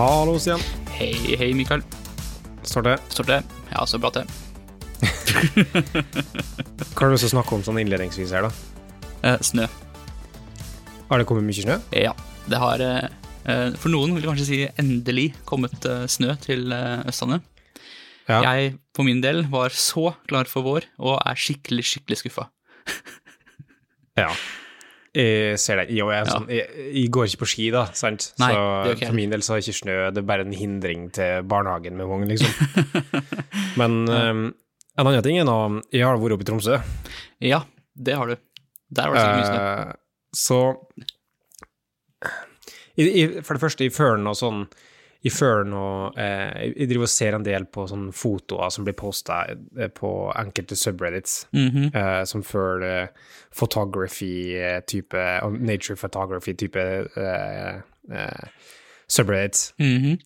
Hallo, 0.00 0.38
Stian. 0.40 0.62
Hei, 0.96 1.12
hei, 1.36 1.50
Mikael. 1.52 1.82
Står 2.64 2.86
det. 2.86 2.92
Står 3.12 3.26
det? 3.28 3.36
Ja, 3.68 3.82
så 3.84 3.98
bra 4.00 4.08
til. 4.14 4.24
Hva 6.94 7.02
har 7.02 7.10
du 7.10 7.12
lyst 7.12 7.26
til 7.26 7.28
å 7.28 7.32
snakke 7.34 7.52
om 7.58 7.64
sånn 7.66 7.82
innledningsvis 7.82 8.32
her, 8.32 8.46
da? 8.48 9.10
Eh, 9.28 9.36
snø. 9.44 9.66
Har 11.10 11.20
det 11.20 11.26
kommet 11.28 11.44
mye 11.44 11.66
snø? 11.66 11.76
Ja, 11.92 12.14
det 12.48 12.62
har 12.62 12.80
eh, 12.80 13.12
eh, 13.44 13.76
For 13.76 13.92
noen 13.92 14.16
vil 14.16 14.24
kanskje 14.24 14.48
si 14.48 14.62
endelig 14.80 15.34
kommet 15.44 15.84
eh, 15.84 16.06
snø 16.08 16.32
til 16.46 16.72
eh, 16.72 17.04
Østlandet. 17.12 17.44
Ja. 18.24 18.40
Jeg 18.40 18.78
for 18.96 19.04
min 19.04 19.20
del 19.20 19.44
var 19.52 19.76
så 19.76 20.14
klar 20.32 20.48
for 20.48 20.64
vår, 20.64 20.88
og 20.96 21.20
er 21.20 21.44
skikkelig, 21.44 21.84
skikkelig 21.92 22.22
skuffa. 22.22 22.48
ja. 24.22 24.32
Jeg 25.10 25.58
ser 25.58 25.80
det. 25.80 25.88
Jeg, 25.90 26.06
er 26.14 26.28
sånn, 26.28 26.44
jeg, 26.52 26.66
jeg 26.94 27.08
går 27.10 27.26
ikke 27.26 27.40
på 27.42 27.48
ski, 27.50 27.64
da, 27.74 27.82
sant? 27.98 28.28
Nei, 28.38 28.50
så 28.54 28.92
jeg. 28.92 28.98
for 29.08 29.16
min 29.18 29.32
del 29.32 29.42
så 29.42 29.56
er 29.56 29.64
ikke 29.64 29.78
snø 29.80 29.96
det 30.14 30.22
er 30.22 30.26
bare 30.28 30.44
en 30.46 30.54
hindring 30.54 31.08
til 31.16 31.46
barnehagen 31.50 31.98
med 31.98 32.06
vogn, 32.06 32.30
liksom. 32.30 32.52
Men 33.80 33.96
um, 34.06 34.44
en 35.00 35.08
annen 35.08 35.24
ting 35.26 35.38
er 35.40 35.46
nå 35.48 35.56
Jeg 35.94 36.06
har 36.06 36.18
vært 36.20 36.36
oppe 36.36 36.46
i 36.46 36.50
Tromsø. 36.50 36.78
Ja, 37.42 37.64
det 37.98 38.14
har 38.20 38.30
du. 38.30 38.36
Der 38.94 39.10
var 39.10 39.18
det 39.18 39.24
sikkert 39.24 39.40
mye 39.40 39.50
snø. 39.50 39.62
Eh, 39.64 39.96
så 40.36 40.60
i, 43.00 43.02
i, 43.06 43.22
For 43.42 43.56
det 43.56 43.62
første, 43.62 43.86
i 43.86 43.94
føren 43.94 44.30
og 44.30 44.36
sånn 44.38 44.64
i 45.22 45.28
Fern 45.28 45.72
og 45.76 46.16
eh, 46.16 46.72
Jeg 46.78 46.88
driver 46.88 47.02
og 47.04 47.08
ser 47.12 47.34
en 47.36 47.42
del 47.44 47.66
på 47.68 47.84
sånne 47.90 48.12
fotoer 48.16 48.70
som 48.72 48.84
blir 48.86 48.94
posta 48.96 49.42
på 49.94 50.12
enkelte 50.40 50.76
subreddits, 50.80 51.46
Mhm. 51.52 51.90
eh, 51.94 52.24
som 52.24 52.42
før 52.42 52.82
eh, 52.86 53.08
photography-type 54.00 55.24
og 55.44 55.60
nature 55.60 55.96
photography-type 56.00 56.86
eh, 57.16 57.80
eh, 58.12 58.48
subreddits. 59.10 59.72
Mhm. 59.78 60.18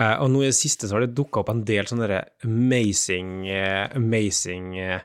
Eh, 0.00 0.16
og 0.18 0.30
nå 0.34 0.42
i 0.42 0.46
det 0.50 0.56
siste 0.58 0.88
så 0.90 0.96
har 0.96 1.04
det 1.06 1.14
dukka 1.14 1.44
opp 1.44 1.50
en 1.52 1.62
del 1.64 1.86
sånne 1.86 2.24
amazing, 2.44 3.46
eh, 3.48 3.86
amazing 3.94 4.72
eh, 4.82 5.00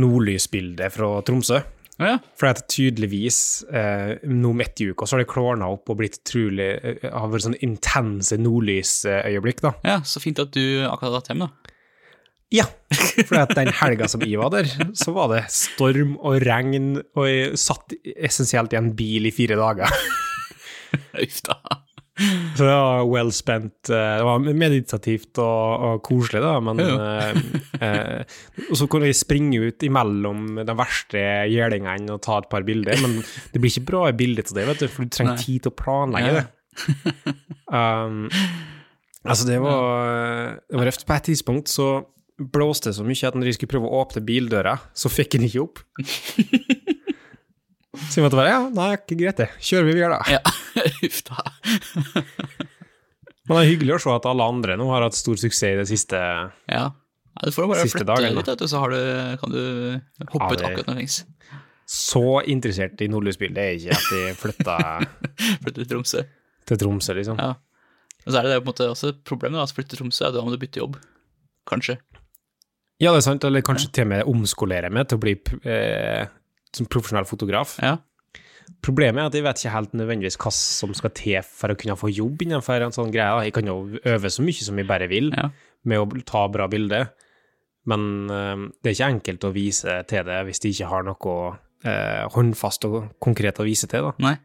nordlysbilder 0.00 0.88
fra 0.90 1.20
Tromsø. 1.22 1.60
Ja. 2.02 2.16
For 2.34 2.50
at 2.50 2.64
tydeligvis, 2.72 3.38
eh, 3.70 4.16
nå 4.26 4.50
midt 4.56 4.80
i 4.82 4.88
uka, 4.90 5.06
så 5.06 5.14
har 5.14 5.22
det 5.22 5.30
klårna 5.30 5.68
opp 5.76 5.92
og 5.92 6.00
blitt 6.00 6.18
utrolig 6.18 6.66
eh, 6.82 7.04
Har 7.12 7.30
vært 7.30 7.46
sånn 7.46 7.60
intense 7.62 8.38
nordlysøyeblikk, 8.40 9.62
da. 9.62 9.74
ja, 9.86 10.00
så 10.02 10.22
fint 10.22 10.42
at 10.42 10.50
du 10.56 10.82
akkurat 10.88 11.06
har 11.06 11.14
dratt 11.18 11.30
hjem, 11.30 11.44
da. 11.46 11.74
Ja, 12.54 12.66
for 13.28 13.40
at 13.40 13.54
den 13.56 13.70
helga 13.74 14.06
som 14.10 14.22
jeg 14.22 14.38
var 14.38 14.52
der, 14.54 14.68
så 14.98 15.14
var 15.14 15.30
det 15.32 15.44
storm 15.54 16.16
og 16.20 16.42
regn, 16.44 17.00
og 17.16 17.26
jeg 17.26 17.56
satt 17.58 17.96
essensielt 18.14 18.74
i 18.74 18.78
en 18.78 18.92
bil 18.98 19.30
i 19.30 19.34
fire 19.34 19.58
dager. 19.58 19.90
Uff 21.24 21.40
da. 21.46 21.58
Så 22.56 22.62
det 22.62 22.70
var 22.70 23.08
well 23.10 23.32
spent. 23.34 23.90
eh, 23.90 24.12
Det 24.20 24.26
var 24.28 24.38
meditativt 24.54 25.40
og, 25.42 25.82
og 25.88 26.02
koselig, 26.06 26.42
da, 26.44 26.52
men 26.62 26.78
ja. 26.78 26.92
eh, 27.32 27.40
eh, 27.82 28.36
Og 28.68 28.78
så 28.78 28.86
kunne 28.90 29.08
jeg 29.10 29.18
springe 29.18 29.58
ut 29.64 29.82
imellom 29.88 30.60
de 30.62 30.76
verste 30.78 31.24
gjerdingene 31.50 32.14
og 32.14 32.22
ta 32.22 32.38
et 32.38 32.48
par 32.52 32.62
bilder, 32.68 33.00
men 33.02 33.18
det 33.50 33.58
blir 33.62 33.72
ikke 33.74 33.88
bra 33.90 34.04
bilde 34.14 34.46
til 34.46 34.60
det, 34.60 34.68
vet 34.70 34.84
du, 34.84 34.88
for 34.92 35.02
du 35.08 35.10
trenger 35.16 35.34
Nei. 35.34 35.42
tid 35.48 35.64
til 35.66 35.74
å 35.74 35.78
planlegge 35.82 36.36
det. 36.38 36.46
Um, 37.70 38.28
altså, 39.26 39.46
det 39.50 39.58
var, 39.62 40.58
det 40.70 40.78
var 40.78 40.90
røft. 40.92 41.06
På 41.08 41.16
et 41.18 41.26
tidspunkt 41.32 41.70
så 41.72 41.88
blåste 42.38 42.90
det 42.90 42.96
så 42.96 43.04
mye 43.06 43.26
at 43.28 43.36
når 43.38 43.46
de 43.50 43.52
skulle 43.58 43.70
prøve 43.74 43.90
å 43.90 44.00
åpne 44.02 44.22
bildøra, 44.26 44.78
så 44.94 45.10
fikk 45.10 45.36
den 45.36 45.46
ikke 45.50 45.66
opp. 45.66 45.82
Så 47.96 48.18
vi 48.18 48.24
måtte 48.24 48.38
bare 48.38 48.52
Ja, 48.52 48.60
nei, 48.74 48.90
ikke 48.98 49.18
greit, 49.20 49.40
det. 49.40 49.48
Kjører 49.62 49.88
vi 49.88 49.96
videre, 49.96 50.18
da. 50.18 50.36
Ja, 50.36 50.40
uff 51.08 51.20
da. 51.28 51.44
Men 53.44 53.58
det 53.58 53.60
er 53.60 53.70
hyggelig 53.70 53.96
å 53.98 54.02
se 54.06 54.12
at 54.14 54.28
alle 54.28 54.46
andre 54.54 54.76
nå 54.80 54.86
har 54.88 55.04
hatt 55.04 55.16
stor 55.18 55.36
suksess 55.40 55.74
i 55.74 55.80
det 55.82 55.86
siste. 55.90 56.20
Ja. 56.70 56.86
ja 56.88 57.44
du 57.44 57.52
får 57.52 57.68
bare 57.68 57.84
flytte 57.84 58.08
dagen, 58.08 58.38
litt, 58.38 58.48
vet 58.48 58.62
du, 58.62 58.68
så 58.70 58.80
har 58.80 58.94
du, 58.94 59.00
kan 59.42 59.52
du 59.52 59.60
hoppe 60.32 60.40
Ja, 60.40 60.56
ut 60.56 60.64
akkurat 60.64 60.72
når 60.72 60.80
det 60.80 60.88
trengs. 60.88 61.20
Så 61.84 62.24
interessert 62.48 63.02
i 63.04 63.10
nordlysbildet 63.12 63.60
er 63.60 63.74
jeg 63.74 63.82
ikke 63.82 63.98
at 63.98 64.06
de 64.08 64.22
flytta 64.40 64.76
Flytta 65.66 65.76
til 65.82 65.90
Tromsø. 65.90 66.24
til 66.64 66.80
Tromsø, 66.80 67.16
liksom. 67.18 67.40
Ja. 67.42 67.52
Og 68.24 68.32
så 68.32 68.40
er 68.40 68.46
det, 68.46 68.54
det 68.54 68.62
på 68.62 68.64
en 68.64 68.70
måte 68.72 68.88
også 68.94 69.12
problemet, 69.28 69.60
da, 69.60 69.68
flytte 69.68 69.92
til 69.92 70.00
Tromsø, 70.00 70.24
er 70.30 70.32
da 70.32 70.44
må 70.46 70.54
du 70.54 70.60
bytte 70.62 70.80
jobb. 70.80 70.96
Kanskje. 71.68 71.98
Ja, 73.02 73.10
det 73.10 73.18
er 73.18 73.26
sant, 73.26 73.44
eller 73.44 73.64
kanskje 73.66 73.90
til 73.92 74.06
og 74.06 74.12
med 74.14 74.30
omskolere 74.30 74.88
meg 74.94 75.10
til 75.10 75.18
å 75.18 75.22
bli 75.24 75.34
eh, 75.68 76.24
som 76.76 76.86
profesjonell 76.90 77.26
fotograf. 77.28 77.76
Ja. 77.82 77.96
Problemet 78.84 79.20
er 79.20 79.26
at 79.28 79.34
jeg 79.36 79.44
vet 79.44 79.60
ikke 79.60 79.74
helt 79.74 79.92
nødvendigvis 79.96 80.38
hva 80.40 80.50
som 80.56 80.94
skal 80.96 81.12
til 81.16 81.42
for 81.44 81.72
å 81.72 81.76
kunne 81.76 81.96
få 82.00 82.08
jobb 82.12 82.42
innenfor 82.46 82.80
en 82.86 82.94
sånn 82.96 83.12
greie. 83.12 83.44
Jeg 83.48 83.52
kan 83.58 83.68
jo 83.68 83.76
øve 84.04 84.30
så 84.32 84.44
mye 84.44 84.64
som 84.64 84.78
jeg 84.80 84.88
bare 84.88 85.08
vil 85.10 85.30
Ja. 85.36 85.50
med 85.84 86.00
å 86.00 86.24
ta 86.24 86.46
bra 86.48 86.66
bilder, 86.68 87.10
men 87.86 88.30
eh, 88.30 88.56
det 88.82 88.90
er 88.90 88.96
ikke 88.96 89.12
enkelt 89.12 89.44
å 89.44 89.52
vise 89.52 89.98
til 90.08 90.24
det 90.24 90.40
hvis 90.48 90.60
de 90.64 90.72
ikke 90.72 90.88
har 90.88 91.04
noe 91.04 91.36
eh, 91.84 92.24
håndfast 92.32 92.84
og 92.88 93.12
konkret 93.20 93.60
å 93.60 93.64
vise 93.68 93.86
til, 93.86 94.08
da. 94.08 94.12
Nei. 94.18 94.36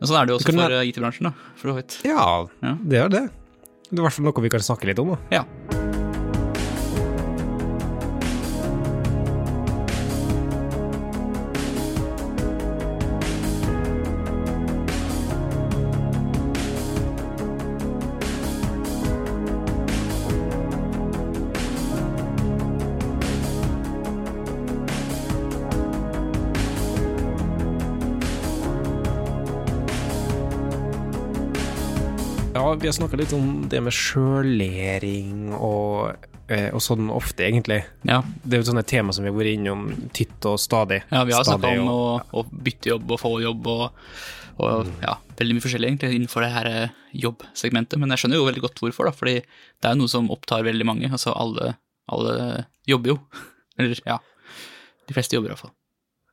Men 0.00 0.08
sånn 0.08 0.20
er 0.22 0.26
det 0.26 0.32
jo 0.32 0.38
også 0.40 0.50
kan 0.54 0.62
for 0.64 0.72
eh, 0.80 0.88
IT-bransjen, 0.88 1.28
da, 1.28 1.34
for 1.60 1.70
så 1.70 1.76
vidt. 1.76 2.00
Ja, 2.08 2.48
Ja. 2.64 2.76
det 2.82 2.98
er 3.04 3.08
det. 3.12 3.24
Det 3.84 3.98
er 3.98 4.00
i 4.00 4.06
hvert 4.08 4.16
fall 4.16 4.24
noe 4.24 4.42
vi 4.48 4.48
kan 4.56 4.60
snakke 4.64 4.88
litt 4.88 4.98
om, 5.04 5.12
da. 5.14 5.18
Ja. 5.42 5.83
Ja, 32.54 32.74
vi 32.74 32.86
har 32.86 32.92
snakka 32.92 33.18
litt 33.18 33.32
om 33.34 33.64
det 33.66 33.80
med 33.82 33.90
sjølering 33.90 35.56
og, 35.56 36.26
eh, 36.46 36.68
og 36.70 36.82
sånn 36.84 37.08
ofte, 37.10 37.42
egentlig. 37.48 37.80
Ja. 38.06 38.20
Det 38.22 38.54
er 38.54 38.60
jo 38.60 38.68
sånne 38.68 38.84
tema 38.86 39.10
som 39.12 39.24
vi 39.24 39.32
har 39.32 39.34
vært 39.34 39.56
innom 39.56 39.88
titt 40.14 40.46
og 40.46 40.60
stadig. 40.62 41.00
ja, 41.10 41.24
vi 41.26 41.34
har 41.34 41.42
snakka 41.42 41.72
om 41.80 41.88
å, 41.90 42.04
å 42.30 42.44
bytte 42.46 42.92
jobb 42.92 43.10
og 43.10 43.18
få 43.18 43.32
jobb 43.42 43.66
og, 43.72 44.12
og 44.62 44.92
ja, 45.02 45.16
veldig 45.40 45.56
mye 45.56 45.64
forskjellig 45.64 45.88
egentlig 45.90 46.10
innenfor 46.14 46.46
det 46.46 46.50
her 46.54 46.68
eh, 46.70 46.92
jobbsegmentet. 47.24 47.98
Men 47.98 48.14
jeg 48.14 48.22
skjønner 48.22 48.38
jo 48.38 48.46
veldig 48.46 48.62
godt 48.68 48.82
hvorfor, 48.84 49.10
da, 49.10 49.14
fordi 49.18 49.34
det 49.42 49.90
er 49.90 49.98
noe 49.98 50.12
som 50.12 50.30
opptar 50.30 50.62
veldig 50.68 50.86
mange. 50.86 51.10
Altså 51.10 51.34
alle, 51.34 51.72
alle 52.06 52.36
jobber 52.86 53.16
jo. 53.16 53.16
Eller 53.82 53.98
ja, 54.06 54.20
de 55.10 55.16
fleste 55.16 55.34
jobber 55.34 55.50
iallfall. 55.56 55.74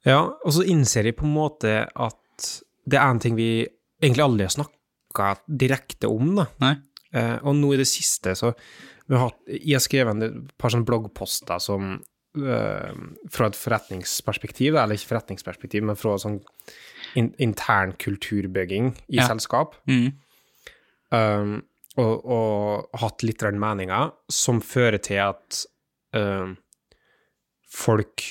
Ja, 0.05 0.21
og 0.21 0.53
så 0.53 0.67
innser 0.69 1.09
jeg 1.09 1.17
på 1.17 1.25
en 1.25 1.33
måte 1.33 1.73
at 1.89 2.51
det 2.85 3.01
er 3.01 3.09
en 3.09 3.23
ting 3.25 3.33
vi 3.33 3.65
egentlig 4.03 4.27
aldri 4.27 4.45
har 4.45 4.53
snakka 4.53 4.77
direkte 5.47 6.09
om, 6.11 6.35
da. 6.39 6.47
Nei? 6.63 6.75
Eh, 7.13 7.37
og 7.43 7.57
nå 7.59 7.73
i 7.75 7.81
det 7.81 7.89
siste 7.91 8.31
så 8.39 8.53
vi 9.11 9.17
har 9.19 9.33
Jeg 9.49 9.73
har 9.75 9.81
skrevet 9.83 10.23
et 10.23 10.51
par 10.61 10.71
sånne 10.71 10.87
bloggposter 10.87 11.59
som 11.59 11.89
eh, 12.39 12.93
fra 13.33 13.49
et 13.49 13.57
forretningsperspektiv, 13.59 14.77
eller 14.79 14.95
ikke 14.95 15.09
forretningsperspektiv, 15.09 15.83
men 15.83 15.99
fra 15.99 16.13
sånn 16.21 16.37
in, 17.19 17.33
intern 17.43 17.91
kulturbygging 17.99 18.93
i 19.09 19.19
Ja. 19.19 19.27
selskap. 19.27 19.75
Mm. 19.89 20.13
um, 21.11 21.57
og, 21.99 22.13
og 22.23 22.99
hatt 23.01 23.23
litt 23.27 23.43
meninger 23.59 24.13
som 24.31 24.61
fører 24.63 25.01
til 25.03 25.19
at 25.19 25.65
um, 26.15 26.53
folk 27.67 28.23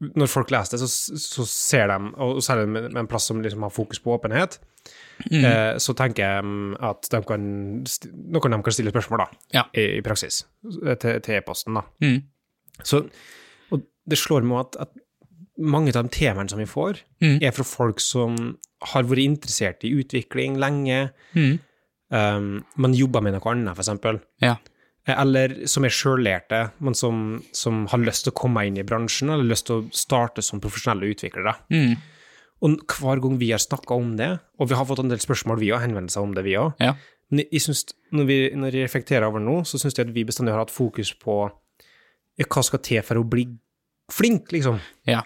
Når 0.00 0.26
folk 0.32 0.50
leser 0.50 0.78
det, 0.78 0.88
så, 0.88 1.14
så 1.20 1.44
ser 1.46 1.86
de, 1.92 2.10
og 2.16 2.42
særlig 2.42 2.68
med, 2.72 2.86
med 2.90 3.02
en 3.04 3.06
plass 3.06 3.26
som 3.28 3.42
liksom 3.44 3.62
har 3.62 3.70
fokus 3.70 4.00
på 4.00 4.14
åpenhet, 4.16 4.58
Mm. 5.30 5.44
eh, 5.44 5.74
så 5.82 5.94
tenker 5.98 6.22
jeg 6.24 6.44
mm, 6.44 6.76
at 6.80 7.08
de 7.12 7.20
kan, 7.28 7.42
noen 7.84 8.46
av 8.46 8.50
dem 8.56 8.62
kan 8.66 8.72
stille 8.76 8.92
spørsmål, 8.94 9.18
da, 9.24 9.28
Ja. 9.58 9.64
i, 9.74 9.98
i 9.98 10.00
praksis, 10.06 10.44
eh, 10.86 10.94
til, 10.96 11.20
e-posten, 11.36 11.74
da. 11.76 11.82
Mm. 12.00 12.22
Så, 12.82 13.02
og 13.70 13.82
det 14.08 14.18
slår 14.18 14.42
meg 14.48 14.62
at, 14.66 14.76
at 14.86 14.94
mange 15.60 15.92
av 15.94 16.06
de 16.06 16.14
temaene 16.14 16.48
som 16.48 16.58
vi 16.58 16.64
får, 16.70 17.02
Mm. 17.20 17.42
er 17.42 17.50
fra 17.52 17.64
folk 17.68 18.00
som 18.00 18.56
har 18.94 19.02
vært 19.04 19.24
interessert 19.26 19.84
i 19.84 19.92
utvikling 20.00 20.56
lenge, 20.56 21.10
Mm. 21.36 21.58
um, 22.10 22.64
men 22.76 22.94
jobber 22.96 23.20
med 23.22 23.34
noe 23.36 23.52
annet, 23.52 23.76
eksempel. 23.76 24.20
Ja. 24.40 24.56
Eller 25.06 25.66
som 25.66 25.84
er 25.84 25.90
sjøllærte, 25.90 26.70
men 26.80 26.94
som, 26.94 27.42
som 27.52 27.86
har 27.90 27.98
lyst 27.98 28.24
til 28.24 28.32
å 28.32 28.36
komme 28.40 28.64
inn 28.66 28.76
i 28.78 28.82
bransjen, 28.86 29.30
eller 29.32 29.44
lyst 29.44 29.66
til 29.66 29.80
å 29.82 29.90
starte 29.92 30.42
som 30.42 30.60
profesjonelle 30.60 31.08
utviklere. 31.12 31.54
Mm. 31.72 31.96
Og 32.62 32.76
hver 32.92 33.20
gang 33.24 33.38
vi 33.40 33.50
har 33.54 33.58
snakka 33.62 33.96
om 33.96 34.16
det, 34.18 34.30
og 34.60 34.68
vi 34.68 34.74
har 34.76 34.84
fått 34.84 35.00
en 35.00 35.08
del 35.08 35.18
spørsmål, 35.22 35.58
vi 35.62 35.70
har 35.72 35.80
henvendelser 35.80 36.20
om 36.20 36.34
det, 36.36 36.44
vi 36.44 36.56
òg, 36.60 36.74
Ja. 36.80 36.94
men 37.30 37.44
jeg 37.52 37.60
synes, 37.64 37.84
når, 38.12 38.24
vi, 38.28 38.36
når 38.54 38.74
jeg 38.74 38.84
reflekterer 38.84 39.24
over 39.26 39.38
det 39.40 39.46
nå, 39.48 39.60
så 39.64 39.78
syns 39.80 39.96
jeg 39.96 40.08
at 40.08 40.14
vi 40.14 40.24
bestandig 40.28 40.52
har 40.52 40.60
hatt 40.64 40.70
fokus 40.74 41.14
på 41.14 41.50
hva 42.40 42.62
skal 42.64 42.78
til 42.84 43.02
for 43.02 43.16
å 43.20 43.24
bli 43.28 43.46
flink, 44.12 44.50
liksom. 44.52 44.78
Ja. 45.06 45.22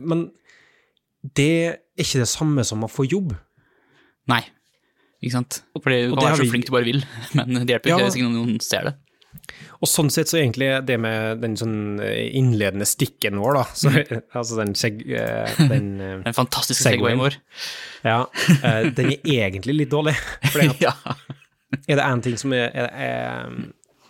Men 0.00 0.30
det 1.36 1.48
er 1.66 1.76
ikke 1.98 2.20
det 2.22 2.28
samme 2.30 2.64
som 2.64 2.84
å 2.86 2.90
få 2.90 3.04
jobb. 3.08 3.32
Nei. 4.30 4.42
Ikke 5.20 5.34
sant? 5.34 5.62
Fordi 5.74 5.96
du 6.06 6.14
kan 6.14 6.28
være 6.30 6.38
så 6.44 6.50
flink 6.52 6.68
du 6.68 6.72
bare 6.76 6.86
vil, 6.86 7.00
men 7.34 7.64
det 7.66 7.74
hjelper 7.74 7.90
ikke 7.90 7.98
Ja. 7.98 8.06
hvis 8.08 8.18
ikke 8.20 8.30
noen 8.30 8.60
ser 8.62 8.84
det. 8.88 8.94
Og 9.80 9.88
sånn 9.88 10.10
sett 10.10 10.28
så 10.30 10.38
egentlig 10.40 10.68
det 10.86 10.96
med 11.00 11.40
den 11.42 11.54
sånn 11.56 12.00
eh, 12.02 12.28
innledende 12.38 12.86
stikken 12.88 13.38
vår, 13.40 13.54
da, 13.60 13.64
så, 13.78 13.92
altså 14.38 14.58
den, 14.60 14.74
seg, 14.78 15.00
eh, 15.08 15.54
den 15.70 15.88
eh, 16.00 16.16
Den 16.28 16.36
fantastiske 16.36 16.82
Segwayen. 16.88 17.18
vår. 17.22 17.38
Ja, 18.04 18.18
den 18.96 19.12
er 19.14 19.30
egentlig 19.48 19.74
litt 19.80 19.90
dårlig. 19.94 20.14
For 20.52 20.66
ja. 20.82 20.92
er 21.86 21.96
det 22.00 22.04
én 22.04 22.22
ting 22.24 22.36
som 22.40 22.52
er, 22.56 22.70
er, 22.72 22.90
er 22.92 23.56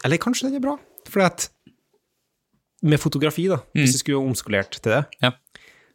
Eller 0.04 0.20
kanskje 0.22 0.48
den 0.48 0.58
er 0.60 0.64
bra. 0.64 0.76
For 1.08 1.24
at 1.26 1.48
med 2.86 3.00
fotografi, 3.02 3.48
da, 3.50 3.56
hvis 3.74 3.96
jeg 3.96 4.04
skulle 4.04 4.20
omskolert 4.22 4.76
til 4.78 4.92
det, 4.94 5.00
Ja. 5.24 5.32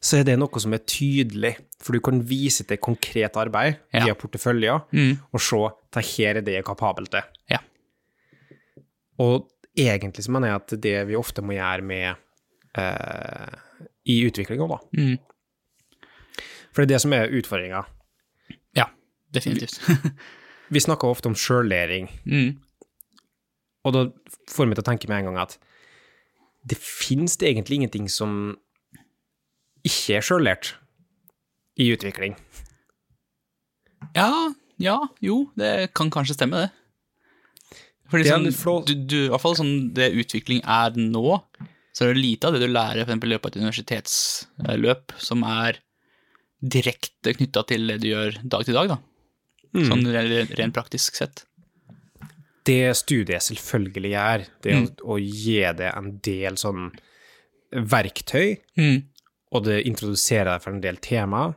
så 0.04 0.18
er 0.20 0.26
det 0.28 0.34
noe 0.42 0.60
som 0.60 0.74
er 0.76 0.82
tydelig. 0.84 1.54
For 1.84 1.96
du 1.96 2.02
kan 2.04 2.20
vise 2.28 2.66
til 2.68 2.78
konkret 2.84 3.38
arbeid 3.40 3.78
Ja. 3.94 4.04
via 4.06 4.16
porteføljer, 4.20 4.82
Mm. 4.92 5.18
og 5.34 5.40
se 5.42 5.62
at 5.96 6.04
her 6.18 6.38
er 6.38 6.42
det 6.42 6.54
jeg 6.58 6.64
er 6.64 6.68
kapabel 6.68 7.08
til. 7.08 7.22
Ja. 7.52 7.60
Og 9.22 9.50
egentlig 9.78 10.26
så 10.26 10.34
mener 10.34 10.52
jeg 10.52 10.62
at 10.62 10.76
det 10.84 10.96
vi 11.10 11.18
ofte 11.18 11.44
må 11.46 11.56
gjøre 11.58 11.86
med 11.86 12.16
eh, 12.80 13.58
i 14.10 14.20
utviklinga, 14.28 14.68
da. 14.70 14.80
Mm. 14.98 15.18
For 16.74 16.82
det 16.82 16.88
er 16.88 16.94
det 16.96 17.02
som 17.04 17.14
er 17.14 17.34
utfordringa. 17.34 17.84
ja, 18.78 18.88
definitivt. 19.34 19.82
Vi 20.74 20.82
snakker 20.82 21.08
ofte 21.08 21.30
om 21.30 21.36
sjøllæring, 21.38 22.08
mm. 22.26 22.54
og 23.86 23.94
da 23.94 24.08
får 24.50 24.66
meg 24.66 24.80
til 24.80 24.86
å 24.86 24.88
tenke 24.88 25.10
med 25.12 25.20
en 25.20 25.28
gang 25.30 25.42
at 25.44 25.58
det 26.66 26.80
finnes 26.80 27.36
egentlig 27.38 27.82
ingenting 27.82 28.08
som 28.10 28.56
ikke 29.84 30.18
er 30.18 30.26
sjøllært 30.26 30.72
i 31.78 31.90
utvikling. 31.94 32.38
Ja, 34.16 34.54
ja, 34.82 34.98
jo, 35.22 35.44
det 35.60 35.92
kan 35.98 36.10
kanskje 36.14 36.38
stemme, 36.38 36.64
det. 36.64 36.83
Fordi 38.12 38.28
sånn, 38.28 38.50
du, 38.86 38.94
du, 39.10 39.18
i 39.26 39.30
hvert 39.32 39.42
fall 39.42 39.56
sånn 39.58 39.94
det 39.96 40.12
utvikling 40.22 40.60
er 40.66 40.92
nå, 41.00 41.40
så 41.94 42.06
er 42.06 42.14
det 42.14 42.22
lite 42.24 42.48
av 42.50 42.54
det 42.54 42.62
du 42.66 42.72
lærer 42.74 43.04
for 43.04 43.08
eksempel 43.12 43.30
i 43.32 43.36
løpet 43.36 43.46
av 43.46 43.52
et 43.54 43.62
universitetsløp 43.64 45.14
som 45.22 45.44
er 45.48 45.80
direkte 46.64 47.34
knytta 47.38 47.64
til 47.68 47.88
det 47.90 47.98
du 48.04 48.08
gjør 48.12 48.38
dag 48.44 48.64
til 48.68 48.78
dag, 48.78 48.94
da. 48.94 48.98
Mm. 49.74 49.88
Sånn 49.90 50.06
re- 50.14 50.46
rent 50.60 50.76
praktisk 50.76 51.18
sett. 51.18 51.44
Det 52.66 52.94
studiet 52.96 53.44
selvfølgelig 53.44 54.12
gjør, 54.14 54.46
det 54.64 54.76
Mm. 54.78 54.86
å, 55.04 55.16
å 55.16 55.18
gi 55.20 55.58
det 55.76 55.90
en 55.98 56.12
del 56.24 56.56
sånn 56.56 56.92
verktøy, 57.74 58.58
Mm. 58.78 59.04
og 59.52 59.64
det 59.66 59.84
introduserer 59.88 60.46
deg 60.54 60.62
for 60.62 60.72
en 60.74 60.82
del 60.82 60.98
tema. 60.98 61.56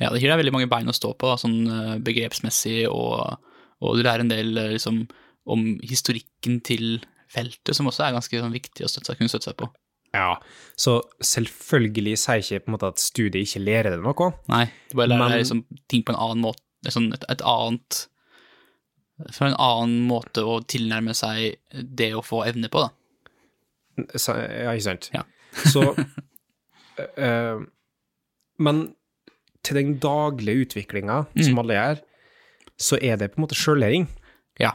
Ja, 0.00 0.10
det 0.10 0.20
gir 0.22 0.30
deg 0.30 0.38
veldig 0.44 0.52
mange 0.54 0.68
bein 0.70 0.86
å 0.88 0.94
stå 0.94 1.12
på, 1.18 1.26
da, 1.28 1.36
sånn 1.36 1.66
eh, 1.66 1.98
begrepsmessig, 1.98 2.86
og, 2.88 3.38
og 3.82 3.96
du 3.96 4.02
lærer 4.02 4.20
en 4.20 4.28
del 4.32 4.56
eh, 4.56 4.68
liksom, 4.76 5.08
om 5.48 5.78
historikken 5.82 6.60
til 6.66 6.98
feltet, 7.32 7.74
som 7.76 7.88
også 7.90 8.06
er 8.06 8.14
ganske 8.16 8.40
sånn, 8.40 8.54
viktig 8.54 8.84
å 8.86 8.90
støtte 8.90 9.16
kunne 9.18 9.28
støtte 9.32 9.50
seg 9.50 9.56
på. 9.60 9.68
Ja, 10.16 10.38
så 10.80 10.98
selvfølgelig 11.20 12.14
sier 12.22 12.40
ikke 12.40 12.62
på 12.64 12.70
en 12.70 12.76
måte 12.78 12.88
at 12.94 13.02
studiet 13.02 13.42
ikke 13.44 13.60
lærer 13.64 13.92
deg 13.96 14.06
noe. 14.06 14.30
Nei, 14.48 14.62
du 14.88 14.96
bare 14.96 15.10
lærer 15.12 15.28
Men- 15.28 15.38
liksom, 15.42 15.64
ting 15.92 16.02
på 16.06 16.14
en 16.14 16.20
annen 16.24 16.40
måte, 16.46 16.62
liksom 16.86 17.10
et, 17.12 17.24
et 17.28 17.42
annet 17.44 18.06
For 19.34 19.48
en 19.48 19.56
annen 19.58 20.06
måte 20.06 20.44
å 20.46 20.60
tilnærme 20.64 21.10
seg 21.18 21.56
det 21.74 22.12
å 22.14 22.20
få 22.22 22.44
evne 22.46 22.68
på, 22.70 22.84
da. 22.86 24.06
Så, 24.14 24.36
ja, 24.38 24.70
ikke 24.70 24.84
sant? 24.86 25.08
Ja. 25.12 25.24
Så 25.74 25.82
eh, 27.18 27.58
Men 28.62 28.94
til 29.66 29.74
den 29.80 29.96
daglige 30.00 30.64
utviklinga 30.68 31.24
som 31.34 31.52
Mm. 31.52 31.58
alle 31.64 31.74
gjør, 31.74 32.00
så 32.78 32.96
er 33.02 33.16
det 33.18 33.32
på 33.34 33.40
en 33.40 33.44
måte 33.48 33.58
sjøllæring. 33.58 34.06
Ja. 34.62 34.70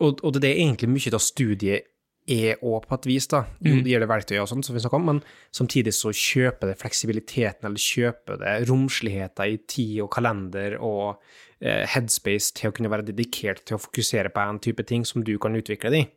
Og, 0.00 0.20
og 0.24 0.32
det 0.40 0.50
er 0.50 0.58
egentlig 0.64 0.88
mye 0.92 1.14
av 1.16 1.22
studiet 1.24 1.86
er 2.28 2.58
òg 2.66 2.88
på 2.90 2.96
et 2.98 3.04
vis, 3.06 3.28
da. 3.30 3.44
Jo, 3.62 3.76
Mm. 3.76 3.82
det 3.86 3.90
gjelder 3.92 4.08
verktøy 4.10 4.38
og 4.42 4.48
sånn, 4.50 4.64
som 4.66 4.74
vi 4.74 4.80
snakker 4.82 4.98
om, 4.98 5.04
men 5.06 5.20
samtidig 5.54 5.92
så 5.94 6.10
kjøper 6.10 6.66
det 6.72 6.78
fleksibiliteten, 6.80 7.64
eller 7.68 7.78
kjøper 7.78 8.40
det 8.40 8.54
romsligheten 8.68 9.46
i 9.52 9.56
tid 9.70 10.00
og 10.02 10.10
kalender 10.10 10.74
og 10.82 11.20
eh, 11.62 11.86
headspace 11.86 12.52
til 12.58 12.68
å 12.70 12.74
kunne 12.74 12.90
være 12.90 13.06
dedikert 13.06 13.62
til 13.64 13.78
å 13.78 13.80
fokusere 13.80 14.32
på 14.34 14.42
en 14.42 14.58
type 14.58 14.82
ting 14.90 15.04
som 15.06 15.22
du 15.24 15.36
kan 15.38 15.54
utvikle 15.54 15.90
det 15.94 16.02
i. 16.02 16.08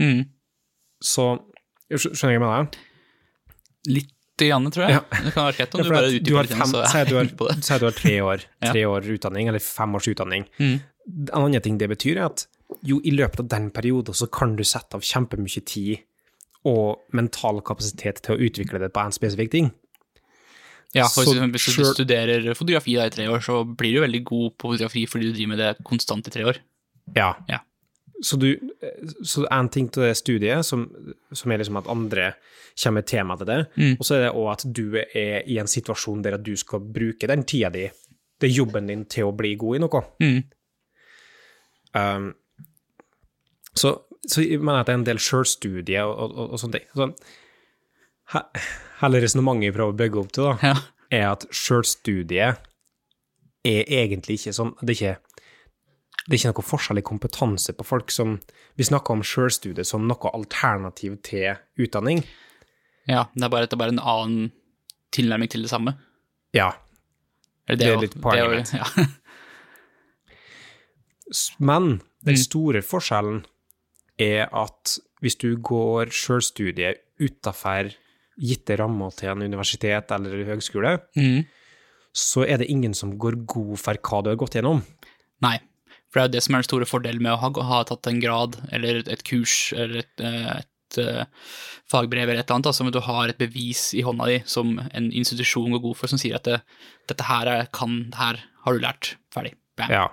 Mm. 0.00 0.24
Så 1.04 1.28
Skjønner 1.88 2.34
jeg 2.34 2.40
hva 2.42 2.48
jeg 2.58 2.64
mener? 2.66 2.80
Litt 3.88 4.14
grann, 4.42 4.66
tror 4.72 4.84
jeg. 4.88 4.96
Ja. 4.98 5.04
Det 5.24 5.32
kan 5.34 5.46
være 5.46 5.56
greit 5.56 5.74
om 5.74 5.80
Ja, 5.80 5.84
du 5.84 5.90
bare 5.94 6.10
utdyper 6.12 6.48
litt, 6.48 6.88
si 6.92 6.98
at 6.98 7.08
du 7.08 7.16
har, 7.16 7.88
du 7.92 7.96
tre 8.00 8.16
år, 8.24 8.44
Ja. 8.64 8.72
tre 8.72 8.82
år 8.88 9.08
utdanning, 9.14 9.48
eller 9.52 9.62
fem 9.64 9.94
års 9.98 10.08
utdanning. 10.08 10.44
Mm. 10.58 10.78
En 11.28 11.32
annen 11.44 11.62
ting 11.64 11.78
det 11.80 11.88
betyr, 11.90 12.16
er 12.20 12.26
at 12.32 12.46
jo, 12.84 13.00
i 13.04 13.10
løpet 13.10 13.40
av 13.40 13.48
den 13.48 13.70
perioden 13.70 14.14
så 14.14 14.26
kan 14.30 14.56
du 14.56 14.64
sette 14.64 14.94
av 14.94 15.00
kjempemye 15.02 15.64
tid 15.66 15.98
og 16.68 16.98
mental 17.14 17.60
kapasitet 17.62 18.22
til 18.22 18.34
å 18.34 18.40
utvikle 18.48 18.80
det 18.82 18.92
på 18.92 19.00
en 19.04 19.12
spesifikk 19.14 19.50
ting. 19.50 19.70
Ja, 20.94 21.04
for 21.08 21.24
Så 21.24 21.34
hvis 21.36 21.64
du 21.66 21.82
selv- 21.84 21.94
studerer 21.94 22.54
fotografi 22.56 22.94
da, 22.96 23.04
i 23.06 23.10
tre 23.10 23.26
år, 23.28 23.40
så 23.44 23.62
blir 23.76 23.94
du 23.94 24.00
veldig 24.00 24.24
god 24.24 24.50
på 24.58 24.70
fotografi 24.72 25.06
fordi 25.06 25.28
du 25.28 25.32
driver 25.36 25.48
med 25.48 25.58
det 25.58 25.84
konstant 25.84 26.26
i 26.26 26.30
tre 26.30 26.44
år. 26.44 26.58
Ja. 27.16 27.34
Ja. 27.48 27.58
Så, 28.22 28.36
du, 28.40 28.56
så 29.22 29.46
en 29.52 29.68
ting 29.68 29.88
til 29.92 30.02
det 30.02 30.16
studiet, 30.16 30.64
som, 30.66 30.88
som 31.32 31.52
er 31.52 31.58
liksom 31.60 31.76
at 31.78 31.86
andre 31.86 32.32
kommer 32.82 32.98
med 33.02 33.06
tema 33.06 33.36
til 33.36 33.46
det, 33.46 33.66
Mm. 33.76 33.96
og 34.00 34.04
så 34.06 34.14
er 34.16 34.20
det 34.24 34.32
òg 34.34 34.50
at 34.52 34.64
du 34.74 34.96
er 34.96 35.42
i 35.46 35.58
en 35.58 35.66
situasjon 35.70 36.22
der 36.22 36.34
at 36.34 36.42
du 36.42 36.56
skal 36.56 36.80
bruke 36.80 37.26
den 37.28 37.44
tida 37.44 37.70
di, 37.70 37.88
det 38.40 38.50
er 38.50 38.54
jobben 38.56 38.86
din, 38.86 39.04
til 39.04 39.24
å 39.28 39.36
bli 39.36 39.54
god 39.56 39.76
i 39.76 39.78
noe. 39.78 40.02
Mm. 40.20 40.44
Um, 41.94 42.34
så, 43.78 43.94
så 44.28 44.42
jeg 44.44 44.60
mener 44.60 44.80
at 44.82 44.88
det 44.88 44.94
er 44.94 44.98
en 45.00 45.06
del 45.08 45.20
sjølstudie 45.22 46.02
og, 46.04 46.18
og, 46.26 46.52
og, 46.52 46.58
sånne 46.60 46.78
ting. 46.80 46.88
Sånn, 46.98 47.14
he, 48.34 48.42
hele 49.02 49.20
resonnementet 49.24 49.68
vi 49.70 49.76
prøver 49.76 49.94
å 49.94 49.98
bygge 50.02 50.20
opp 50.22 50.32
til, 50.36 50.48
da, 50.50 50.56
Ja. 50.72 50.74
er 51.10 51.26
at 51.32 51.46
sjølstudiet 51.54 52.58
er 53.68 53.84
egentlig 53.88 54.36
ikke 54.38 54.52
sånn 54.54 54.74
Det 54.80 54.92
er 54.92 54.96
ikke, 54.98 55.42
det 56.28 56.34
er 56.34 56.38
ikke 56.38 56.50
noe 56.52 56.66
forskjell 56.68 57.00
i 57.00 57.04
kompetanse 57.08 57.72
på 57.76 57.84
folk 57.88 58.12
som 58.14 58.36
Vi 58.78 58.84
snakker 58.86 59.16
om 59.16 59.22
sjølstudie 59.26 59.84
som 59.88 60.04
noe 60.06 60.30
alternativ 60.36 61.16
til 61.26 61.56
utdanning. 61.80 62.20
ja, 63.08 63.24
det 63.34 63.44
er 63.44 63.48
bare, 63.54 63.66
det 63.66 63.72
er 63.74 63.80
bare 63.80 63.94
en 63.96 63.98
annen 64.04 64.52
tilnærming 65.16 65.48
til 65.50 65.62
det 65.64 65.70
samme. 65.72 65.96
Ja, 66.54 66.72
Eller 67.68 67.78
Det 67.80 67.88
er 67.94 68.00
litt 68.00 68.18
poenget 68.22 68.50
mitt. 68.50 68.72
Ja. 68.78 69.06
Men 71.58 72.00
den 72.24 72.34
Mm. 72.34 72.42
store 72.44 72.80
forskjellen 72.82 73.44
er 74.18 74.48
at 74.50 74.98
hvis 75.22 75.38
du 75.40 75.50
går 75.62 76.12
sjølstudiet 76.14 77.02
utafor 77.18 77.90
gitte 78.38 78.76
rammer 78.78 79.14
til 79.18 79.32
en 79.32 79.42
universitet 79.50 80.12
eller 80.14 80.44
høgskole, 80.46 80.94
mm. 81.18 81.40
så 82.14 82.44
er 82.46 82.62
det 82.62 82.70
ingen 82.70 82.94
som 82.94 83.16
går 83.18 83.40
god 83.50 83.74
for 83.82 83.98
hva 83.98 84.22
du 84.22 84.30
har 84.30 84.38
gått 84.38 84.58
gjennom. 84.58 84.84
Nei, 85.42 85.56
for 86.08 86.20
det 86.20 86.22
er 86.22 86.28
jo 86.28 86.34
det 86.36 86.44
som 86.46 86.54
er 86.54 86.62
den 86.62 86.68
store 86.68 86.88
fordelen 86.88 87.24
med 87.24 87.34
å 87.34 87.40
ha, 87.42 87.50
ha 87.70 87.80
tatt 87.88 88.10
en 88.10 88.20
grad, 88.22 88.60
eller 88.74 89.02
et, 89.02 89.10
et 89.10 89.24
kurs, 89.26 89.72
eller 89.74 90.04
et, 90.04 90.22
eh, 90.22 90.52
et 90.62 91.00
eh, 91.02 91.50
fagbrev 91.90 92.28
eller 92.28 92.40
et 92.40 92.46
eller 92.46 92.60
annet, 92.60 92.70
altså 92.70 92.86
at 92.86 92.94
du 92.94 93.02
har 93.08 93.32
et 93.32 93.40
bevis 93.40 93.88
i 93.98 94.06
hånda 94.06 94.30
di 94.30 94.38
som 94.48 94.76
en 94.78 95.10
institusjon 95.10 95.74
går 95.74 95.84
god 95.88 95.98
for, 95.98 96.10
som 96.10 96.20
sier 96.20 96.38
at 96.38 96.46
det, 96.46 96.62
dette 97.10 97.26
her 97.26 97.50
er, 97.50 97.68
kan, 97.74 98.00
her 98.18 98.40
har 98.64 98.76
du 98.76 98.86
lært, 98.86 99.16
ferdig, 99.34 99.56
bam. 99.78 99.92
Ja. 99.92 100.06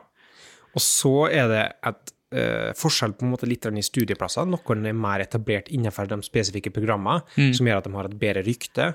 Og 0.75 0.83
så 0.83 1.15
er 1.29 1.47
det 1.51 1.63
et 1.87 2.14
eh, 2.35 2.69
forskjell 2.77 3.15
på 3.15 3.25
en 3.25 3.33
måte 3.33 3.49
litt 3.49 3.65
i 3.65 3.83
studieplasser. 3.85 4.47
Noen 4.49 4.85
er 4.85 4.97
mer 4.97 5.23
etablert 5.23 5.71
innenfor 5.73 6.09
de 6.11 6.21
spesifikke 6.25 6.73
programmene, 6.75 7.25
som 7.55 7.67
gjør 7.67 7.81
at 7.81 7.89
de 7.89 7.95
har 7.95 8.09
et 8.09 8.19
bedre 8.21 8.45
rykte, 8.45 8.91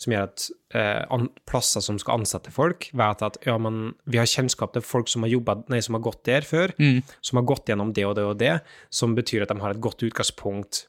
som 0.00 0.14
gjør 0.14 0.24
at 0.26 0.46
eh, 0.74 1.26
plasser 1.46 1.84
som 1.84 1.98
skal 2.02 2.20
ansette 2.20 2.50
folk, 2.54 2.88
vet 2.98 3.26
at 3.26 3.38
ja, 3.46 3.54
men 3.62 3.92
vi 4.10 4.18
har 4.18 4.30
kjennskap 4.30 4.74
til 4.74 4.82
folk 4.82 5.10
som 5.10 5.26
har, 5.26 5.34
jobbet, 5.34 5.68
nei, 5.70 5.82
som 5.84 5.98
har 5.98 6.02
gått 6.06 6.24
der 6.26 6.46
før, 6.46 6.74
som 7.22 7.40
har 7.40 7.46
gått 7.50 7.70
gjennom 7.70 7.94
det 7.94 8.08
og 8.08 8.16
det 8.18 8.26
og 8.26 8.40
det, 8.42 8.56
som 8.90 9.14
betyr 9.14 9.46
at 9.46 9.54
de 9.54 9.62
har 9.62 9.76
et 9.76 9.84
godt 9.84 10.02
utgangspunkt 10.06 10.86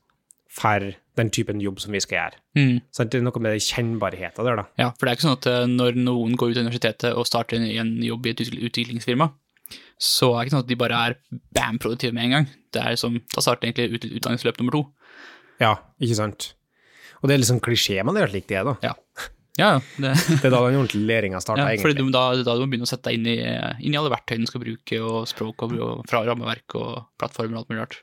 for 0.55 0.93
den 1.19 1.31
typen 1.31 1.62
jobb 1.63 1.79
som 1.83 1.95
vi 1.95 2.01
skal 2.03 2.17
gjøre. 2.17 2.41
Mm. 2.59 2.75
Så 2.93 3.05
det 3.07 3.19
er 3.19 3.25
noe 3.25 3.41
med 3.43 3.63
kjennbarheten 3.63 4.47
der, 4.47 4.62
da. 4.62 4.65
Ja, 4.79 4.91
for 4.95 5.05
det 5.05 5.12
er 5.12 5.17
ikke 5.17 5.27
sånn 5.27 5.39
at 5.39 5.50
eh, 5.51 5.63
når 5.71 6.00
noen 6.00 6.38
går 6.39 6.51
ut 6.51 6.59
av 6.59 6.67
universitetet 6.67 7.15
og 7.15 7.27
starter 7.27 7.63
en 7.63 7.95
jobb 8.03 8.27
i 8.27 8.33
et 8.35 8.43
utviklingsfirma, 8.45 9.29
så 10.01 10.31
er 10.34 10.38
det 10.38 10.48
ikke 10.48 10.55
sånn 10.55 10.65
at 10.65 10.72
de 10.72 10.77
bare 10.79 11.00
er 11.10 11.15
bam 11.55 11.79
produktive 11.81 12.15
med 12.15 12.27
en 12.27 12.36
gang. 12.38 12.50
Det 12.75 12.81
er 12.81 12.95
liksom, 12.95 13.22
Da 13.34 13.43
starter 13.43 13.69
egentlig 13.69 13.95
ut, 13.95 14.10
utdanningsløp 14.19 14.60
nummer 14.60 14.75
to. 14.75 14.84
Ja, 15.63 15.77
ikke 16.03 16.19
sant? 16.19 16.51
Og 17.22 17.29
det 17.29 17.36
er 17.36 17.41
litt 17.41 17.50
sånn 17.50 17.63
klisjé, 17.63 18.01
men 18.03 18.17
det 18.17 18.25
er 18.25 18.34
litt 18.34 18.50
det, 18.51 18.62
da. 18.67 18.75
Ja, 18.84 18.95
ja. 19.55 19.69
Det, 20.03 20.12
Det 20.41 20.50
er 20.50 20.51
da 20.51 20.60
den 20.67 20.81
ordentlige 20.81 21.07
læringa 21.07 21.39
starter, 21.39 21.63
ja 21.63 21.79
fordi 21.79 21.95
egentlig. 21.95 22.12
du, 22.12 22.17
da, 22.17 22.24
da 22.43 22.57
du 22.57 22.65
må 22.65 22.72
begynne 22.74 22.88
å 22.88 22.91
sette 22.91 23.07
deg 23.07 23.22
inn 23.22 23.29
i, 23.31 23.38
inn 23.88 23.95
i 23.95 24.00
alle 24.00 24.12
verktøyene 24.12 24.43
du 24.43 24.51
skal 24.51 24.63
bruke, 24.65 25.00
og 25.00 25.29
språk 25.31 25.63
og, 25.65 25.77
og 25.79 26.03
fra 26.12 26.25
rammeverk 26.27 26.75
og 26.81 27.05
plattformer 27.22 27.55
og 27.55 27.62
alt 27.63 27.72
mulig 27.72 27.86
rart. 27.86 28.01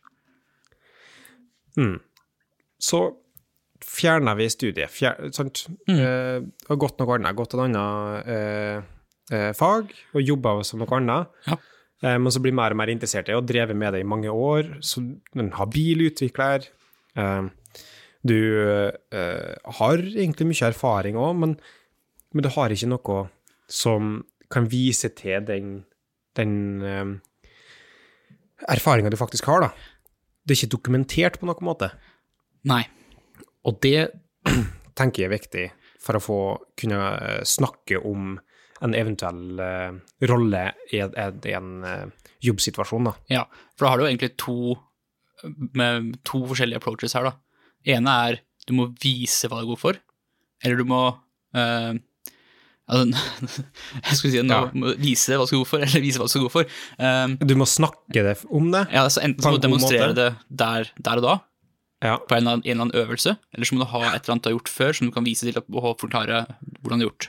Mm. 1.76 1.98
Så 2.82 3.02
fjerner 3.82 4.38
vi 4.38 4.48
studiet, 4.52 4.90
fjer, 4.92 5.28
sant? 5.36 5.66
Mm. 5.90 5.98
Eh, 5.98 6.40
og 6.70 6.82
gått 6.86 7.00
noe 7.02 7.16
annet, 7.18 7.36
gått 7.38 7.56
et 7.56 7.62
annet 7.66 8.26
eh, 8.32 8.34
eh, 8.78 8.90
fag, 9.30 9.92
og 10.12 10.24
jobba 10.24 10.56
som 10.66 10.80
noe 10.82 10.96
annet. 10.98 11.30
Ja. 11.46 11.58
Eh, 12.02 12.18
men 12.18 12.32
så 12.34 12.42
blir 12.42 12.54
mer 12.56 12.74
og 12.74 12.80
mer 12.80 12.90
interessert 12.92 13.30
i 13.30 13.36
og 13.36 13.46
drevet 13.48 13.78
med 13.78 13.94
det 13.94 14.02
i 14.02 14.08
mange 14.08 14.30
år. 14.30 14.78
Så 14.82 15.04
en 15.38 15.52
habil 15.58 16.08
utvikler. 16.08 16.66
Eh, 17.16 17.42
du 18.22 18.38
eh, 18.38 19.54
har 19.78 20.02
egentlig 20.02 20.48
mye 20.50 20.68
erfaring 20.70 21.18
òg, 21.18 21.38
men, 21.42 21.56
men 22.34 22.46
du 22.46 22.50
har 22.54 22.74
ikke 22.74 22.90
noe 22.90 23.24
som 23.70 24.20
kan 24.52 24.68
vise 24.70 25.10
til 25.16 25.42
den, 25.48 25.74
den 26.38 26.54
eh, 26.86 27.12
erfaringa 28.70 29.10
du 29.10 29.18
faktisk 29.18 29.48
har, 29.50 29.66
da. 29.66 29.70
Det 30.42 30.54
er 30.54 30.62
ikke 30.62 30.76
dokumentert 30.76 31.38
på 31.38 31.46
noen 31.46 31.66
måte. 31.66 31.92
Nei. 32.66 32.82
Og 33.66 33.78
det 33.82 34.10
tenker 34.98 35.24
jeg 35.24 35.30
er 35.30 35.36
viktig 35.36 35.66
for 36.02 36.18
å 36.18 36.22
få 36.22 36.40
kunne 36.78 36.98
eh, 36.98 37.42
snakke 37.46 38.02
om 38.02 38.36
en 38.82 38.94
eventuell 38.98 39.60
uh, 39.62 39.98
rolle 40.30 40.62
i 40.92 41.00
en, 41.04 41.14
i 41.46 41.52
en 41.56 41.72
uh, 41.86 42.30
jobbsituasjon, 42.42 43.04
da. 43.10 43.12
Ja, 43.30 43.44
for 43.78 43.86
da 43.86 43.92
har 43.94 44.02
du 44.02 44.06
egentlig 44.08 44.32
to, 44.42 44.56
med 45.78 46.16
to 46.28 46.40
forskjellige 46.50 46.80
approaches 46.82 47.14
her, 47.18 47.30
da. 47.30 47.34
ene 47.96 48.16
er 48.28 48.40
du 48.66 48.74
må 48.78 48.88
vise 49.02 49.48
hva 49.50 49.58
du 49.60 49.64
er 49.64 49.70
god 49.72 49.80
for, 49.82 50.00
eller 50.62 50.78
du 50.82 50.84
må 50.86 51.02
uh, 51.56 51.92
altså, 52.86 53.06
Jeg 54.06 54.18
skulle 54.18 54.32
si 54.34 54.42
nå, 54.46 54.58
Ja. 54.58 54.92
vise 55.02 55.38
hva 55.38 55.46
du 55.48 55.54
er 55.56 55.62
god 55.62 55.70
for, 55.72 55.82
eller 55.86 56.04
vise 56.04 56.20
hva 56.22 56.28
du 56.30 56.36
er 56.38 56.44
god 56.46 56.54
for. 56.58 56.76
Um, 56.98 57.38
Du 57.42 57.54
må 57.58 57.66
snakke 57.70 58.22
det 58.26 58.36
om 58.50 58.70
det. 58.74 58.84
ja, 58.92 59.02
altså 59.06 59.22
Enten 59.26 59.42
så 59.42 59.54
må 59.54 59.58
du 59.58 59.66
demonstrere 59.66 60.10
måte. 60.12 60.18
det 60.20 60.58
der, 60.62 60.90
der 60.98 61.22
og 61.22 61.26
da, 61.28 61.34
Ja. 62.02 62.16
på 62.18 62.34
en 62.34 62.42
eller, 62.42 62.56
annen, 62.58 62.66
en 62.66 62.70
eller 62.72 62.86
annen 62.88 62.98
øvelse, 63.04 63.36
eller 63.54 63.66
så 63.68 63.74
må 63.78 63.84
du 63.84 63.90
ha 63.94 64.02
et 64.12 64.22
eller 64.24 64.34
annet 64.36 64.42
du 64.46 64.50
har 64.50 64.56
gjort 64.58 64.72
før, 64.74 64.92
som 64.98 65.06
du 65.06 65.14
kan 65.14 65.26
vise 65.26 65.46
til 65.46 65.58
og 65.62 65.92
forklare 66.02 66.44
hvordan 66.82 66.98
du 66.98 67.06
har 67.06 67.10
gjort. 67.12 67.28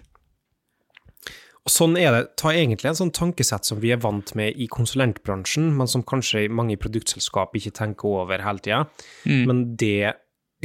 Og 1.64 1.72
sånn 1.72 1.96
er 1.96 2.12
det. 2.12 2.24
Ta 2.40 2.52
egentlig 2.52 2.90
en 2.92 2.98
sånn 3.00 3.14
tankesett 3.16 3.70
som 3.70 3.80
vi 3.80 3.94
er 3.96 4.02
vant 4.04 4.34
med 4.36 4.58
i 4.60 4.68
konsulentbransjen, 4.72 5.70
men 5.78 5.88
som 5.88 6.04
kanskje 6.04 6.50
mange 6.52 6.76
i 6.76 6.80
produktselskap 6.80 7.56
ikke 7.56 7.72
tenker 7.78 8.20
over 8.24 8.44
hele 8.44 8.64
tida. 8.64 8.82
Mm. 9.24 9.44
Men 9.48 9.62
det 9.80 10.18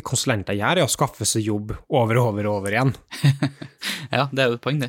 konsulenter 0.06 0.58
gjør, 0.58 0.80
er 0.80 0.86
å 0.86 0.90
skaffe 0.90 1.26
seg 1.26 1.46
jobb 1.46 1.74
over 1.86 2.18
og 2.18 2.32
over 2.32 2.48
og 2.50 2.60
over 2.60 2.78
igjen. 2.78 2.96
Ja, 4.08 4.24
det 4.32 4.40
er 4.40 4.48
jo 4.48 4.56
et 4.56 4.62
poeng, 4.64 4.78
det. 4.80 4.88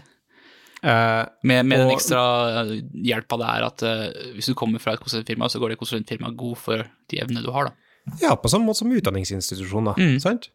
Uh, 0.79 1.27
Med, 1.43 1.65
med 1.67 1.81
den 1.81 1.89
ekstra 1.91 2.21
eh, 2.61 2.69
hjelpa 3.03 3.35
det 3.41 3.47
er 3.51 3.65
at 3.65 3.81
uh, 3.83 4.29
hvis 4.31 4.47
du 4.47 4.53
kommer 4.55 4.79
fra 4.79 4.93
et 4.95 5.01
konsulentfirma, 5.03 5.49
så 5.51 5.59
går 5.59 5.73
det 5.73 5.79
konsulentfirmaet 5.81 6.37
god 6.39 6.55
for 6.61 6.85
de 7.11 7.19
evnene 7.19 7.43
du 7.43 7.49
har, 7.51 7.67
da. 7.67 8.15
Ja, 8.21 8.31
på 8.39 8.47
samme 8.49 8.69
måte 8.69 8.79
som 8.79 8.93
utdanningsinstitusjoner. 8.95 9.99
Mm. 9.99 10.15
Sant? 10.23 10.47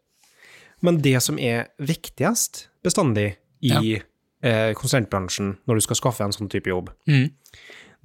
Men 0.83 0.97
det 1.05 1.19
som 1.23 1.37
er 1.39 1.69
viktigst 1.77 2.65
bestandig 2.83 3.35
i 3.61 3.71
Ja. 3.71 4.01
Eh, 4.45 4.71
konsulentbransjen 4.77 5.55
når 5.67 5.79
du 5.81 5.85
skal 5.87 5.99
skaffe 5.99 6.23
en 6.27 6.35
sånn 6.35 6.49
type 6.53 6.69
jobb, 6.71 6.91
Mm. 7.09 7.29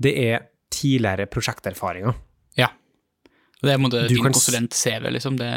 det 0.01 0.15
er 0.25 0.47
tidligere 0.73 1.27
prosjekterfaringer. 1.29 2.15
Ja. 2.57 2.69
Det 3.61 3.69
er 3.73 3.77
på 3.77 3.83
en 3.83 3.87
måte 3.91 4.07
din 4.09 4.23
konsulent-CV, 4.25 5.11
liksom. 5.13 5.37
Det, 5.37 5.51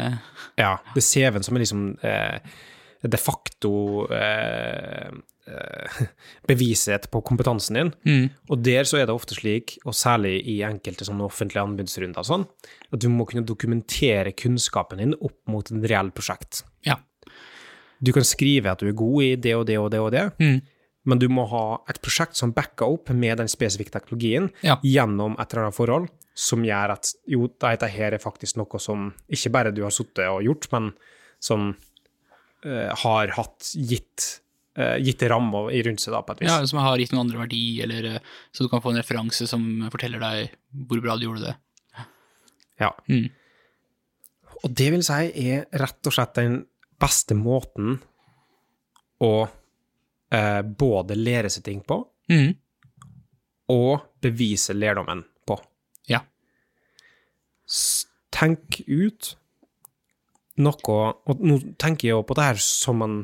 Ja, 0.60 0.76
det 0.94 1.00
er 1.00 1.08
CV-en 1.08 1.42
som 1.46 1.56
er 1.56 1.62
liksom 1.64 1.84
eh, 2.04 2.38
de 3.04 3.16
facto 3.20 3.70
eh, 4.12 5.08
eh, 5.46 6.02
beviset 6.48 7.08
på 7.12 7.22
kompetansen 7.24 7.74
din. 7.78 7.92
mm. 8.04 8.28
Og 8.50 8.62
der 8.64 8.84
så 8.84 8.98
er 9.00 9.06
det 9.06 9.14
ofte 9.14 9.34
slik, 9.38 9.78
og 9.86 9.94
særlig 9.96 10.42
i 10.50 10.58
enkelte 10.66 11.04
sånne 11.08 11.24
offentlige 11.24 11.62
anbudsrunder 11.64 12.24
sånn, 12.26 12.46
at 12.92 13.00
du 13.00 13.08
må 13.08 13.24
kunne 13.28 13.44
dokumentere 13.46 14.32
kunnskapen 14.36 14.98
din 15.00 15.14
opp 15.20 15.38
mot 15.48 15.70
et 15.70 15.88
reelt 15.90 16.14
prosjekt. 16.16 16.62
Ja. 16.84 16.96
Du 18.04 18.12
kan 18.12 18.24
skrive 18.26 18.72
at 18.72 18.80
du 18.82 18.88
er 18.90 18.96
god 18.98 19.22
i 19.22 19.34
det 19.36 19.54
og 19.56 19.66
det 19.66 19.78
og 19.78 19.90
det 19.94 20.00
og 20.00 20.10
det, 20.12 20.26
Mm. 20.40 20.60
Men 21.04 21.20
du 21.20 21.26
må 21.32 21.44
ha 21.50 21.64
et 21.90 22.00
prosjekt 22.04 22.38
som 22.38 22.52
backer 22.56 22.88
opp 22.88 23.10
med 23.12 23.38
den 23.42 23.50
spesifikke 23.52 23.92
teknologien 23.94 24.50
Ja. 24.64 24.78
gjennom 24.82 25.36
et 25.38 25.52
eller 25.52 25.66
annet 25.68 25.76
forhold 25.76 26.08
som 26.34 26.64
gjør 26.66 26.94
at 26.96 27.12
jo, 27.30 27.46
dette 27.62 27.88
her 27.94 28.16
er 28.16 28.22
faktisk 28.22 28.56
noe 28.58 28.80
som 28.82 29.12
ikke 29.30 29.52
bare 29.54 29.70
du 29.74 29.82
har 29.84 29.92
sittet 29.94 30.26
og 30.26 30.42
gjort, 30.42 30.66
men 30.72 30.88
som 31.38 31.68
uh, 32.66 32.90
har 33.04 33.34
hatt 33.36 33.68
gitt, 33.76 34.40
uh, 34.80 34.96
gitt 34.98 35.22
rammer 35.30 35.70
i 35.70 35.82
rundt 35.86 36.02
seg, 36.02 36.10
da, 36.16 36.24
på 36.26 36.34
et 36.34 36.42
vis. 36.42 36.50
ja, 36.50 36.66
som 36.66 36.80
har 36.82 36.98
gitt 36.98 37.12
noen 37.14 37.28
andre 37.28 37.44
verdi, 37.44 37.62
eller 37.84 38.08
eh, 38.16 38.32
så 38.50 38.64
du 38.64 38.72
kan 38.72 38.82
få 38.82 38.90
en 38.90 38.98
referanse 38.98 39.46
som 39.46 39.62
forteller 39.92 40.18
deg 40.24 40.56
hvor 40.88 41.04
bra 41.04 41.14
du 41.20 41.28
gjorde 41.28 41.52
det. 41.52 41.56
Ja. 42.82 42.90
Mm. 43.06 43.28
Og 44.64 44.72
det 44.74 44.90
vil 44.90 45.04
si 45.06 45.20
er 45.52 45.68
rett 45.78 46.08
og 46.08 46.16
slett 46.16 46.34
den 46.40 46.64
beste 46.98 47.36
måten 47.38 48.00
å 49.22 49.46
eh, 50.32 50.62
både 50.62 51.16
lære 51.16 51.50
seg 51.50 51.64
ting 51.64 51.80
på, 51.84 52.06
Mm. 52.30 52.54
og 53.68 54.00
bevise 54.22 54.72
lærdommen 54.74 55.24
på. 55.46 55.58
Ja. 56.08 56.20
Tenk 58.34 58.80
ut 58.88 59.34
noe 60.56 60.96
Og 61.26 61.40
nå 61.42 61.56
tenker 61.80 62.06
jeg 62.08 62.14
jo 62.14 62.22
på 62.26 62.34
det 62.38 62.44
her 62.44 62.60
som 62.62 63.02
en 63.02 63.16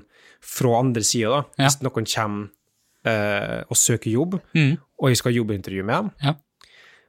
fra 0.42 0.78
andre 0.80 1.02
sida, 1.04 1.28
da. 1.30 1.42
Ja. 1.60 1.66
Hvis 1.68 1.76
noen 1.84 2.06
kommer 2.08 2.48
eh, 3.04 3.62
og 3.70 3.76
søker 3.76 4.10
jobb, 4.10 4.38
Mm. 4.54 4.78
og 5.00 5.08
jeg 5.10 5.16
skal 5.16 5.32
jobbintervju 5.34 5.84
med 5.84 5.94
dem, 5.94 6.10
Ja. 6.22 6.34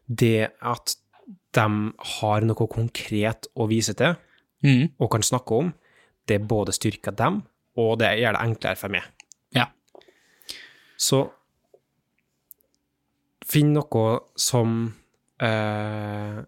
det 0.08 0.52
at 0.62 0.96
de 1.54 1.94
har 1.98 2.42
noe 2.42 2.68
konkret 2.68 3.48
å 3.58 3.68
vise 3.68 3.94
til, 3.96 4.16
Mm. 4.64 4.92
og 5.00 5.12
kan 5.12 5.22
snakke 5.22 5.52
om, 5.58 5.74
det 6.28 6.48
både 6.48 6.72
styrker 6.72 7.16
dem, 7.16 7.44
og 7.76 8.00
det 8.00 8.20
gjør 8.20 8.34
det 8.38 8.42
enklere 8.42 8.78
for 8.78 8.90
meg. 8.90 9.04
Så 11.02 11.24
finn 13.52 13.74
noe 13.76 14.06
som 14.40 14.74
eh, 15.42 16.42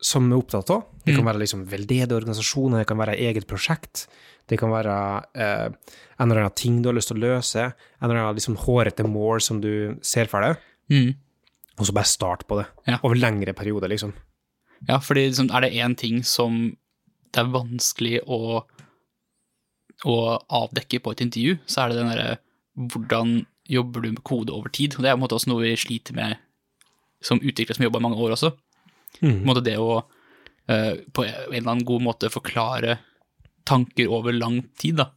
som 0.00 0.30
er 0.32 0.38
opptatt 0.40 0.70
av. 0.72 0.86
Det 1.04 1.12
kan 1.12 1.26
være 1.28 1.42
liksom 1.42 1.66
veldedige 1.68 2.16
organisasjoner, 2.16 2.80
det 2.82 2.88
kan 2.88 2.96
være 3.02 3.18
eget 3.20 3.44
prosjekt, 3.50 4.06
det 4.48 4.56
kan 4.60 4.70
være 4.72 4.94
eh, 5.36 5.66
en 6.16 6.24
eller 6.30 6.40
annen 6.46 6.54
ting 6.56 6.78
du 6.80 6.88
har 6.88 6.96
lyst 6.96 7.10
til 7.12 7.18
å 7.20 7.24
løse, 7.26 7.66
en 7.68 8.06
eller 8.08 8.22
annen 8.22 8.38
liksom 8.38 8.56
hårete 8.64 9.04
mål 9.04 9.42
som 9.44 9.60
du 9.64 9.98
ser 10.02 10.30
for 10.30 10.44
deg, 10.46 10.64
Mm. 10.88 11.10
og 11.76 11.84
så 11.84 11.92
bare 11.92 12.08
start 12.08 12.46
på 12.48 12.56
det. 12.62 12.64
Ja. 12.88 12.96
Over 13.04 13.18
lengre 13.20 13.52
perioder, 13.52 13.90
liksom. 13.92 14.14
Ja, 14.88 14.96
fordi 15.04 15.26
liksom, 15.26 15.50
er 15.52 15.66
det 15.66 15.74
én 15.76 15.94
ting 16.00 16.22
som 16.24 16.70
det 17.28 17.42
er 17.42 17.50
vanskelig 17.52 18.22
å, 18.24 18.62
å 20.08 20.16
avdekke 20.48 21.02
på 21.04 21.12
et 21.12 21.20
intervju, 21.26 21.58
så 21.68 21.82
er 21.84 21.92
det 21.92 21.98
den 22.00 22.08
derre 22.14 22.38
hvordan 22.88 23.34
jobber 23.68 24.04
du 24.04 24.12
med 24.12 24.24
kode 24.26 24.54
over 24.54 24.72
tid? 24.74 24.96
Og 24.96 25.04
det 25.04 25.10
er 25.10 25.16
på 25.16 25.20
en 25.20 25.24
måte 25.26 25.36
også 25.38 25.52
noe 25.52 25.66
vi 25.66 25.74
sliter 25.78 26.16
med 26.16 26.38
som 27.24 27.40
utviklere 27.42 27.76
som 27.76 27.86
jobber 27.86 28.02
i 28.02 28.06
mange 28.06 28.20
år 28.22 28.36
også. 28.36 28.52
På 29.18 29.26
en 29.26 29.46
måte 29.48 29.64
det 29.66 29.76
å 29.80 30.00
uh, 30.00 30.94
på 31.12 31.24
en 31.24 31.52
eller 31.52 31.70
annen 31.72 31.86
god 31.88 32.04
måte 32.04 32.30
forklare 32.32 32.98
tanker 33.68 34.10
over 34.12 34.32
lang 34.32 34.62
tid, 34.80 35.00
da. 35.02 35.10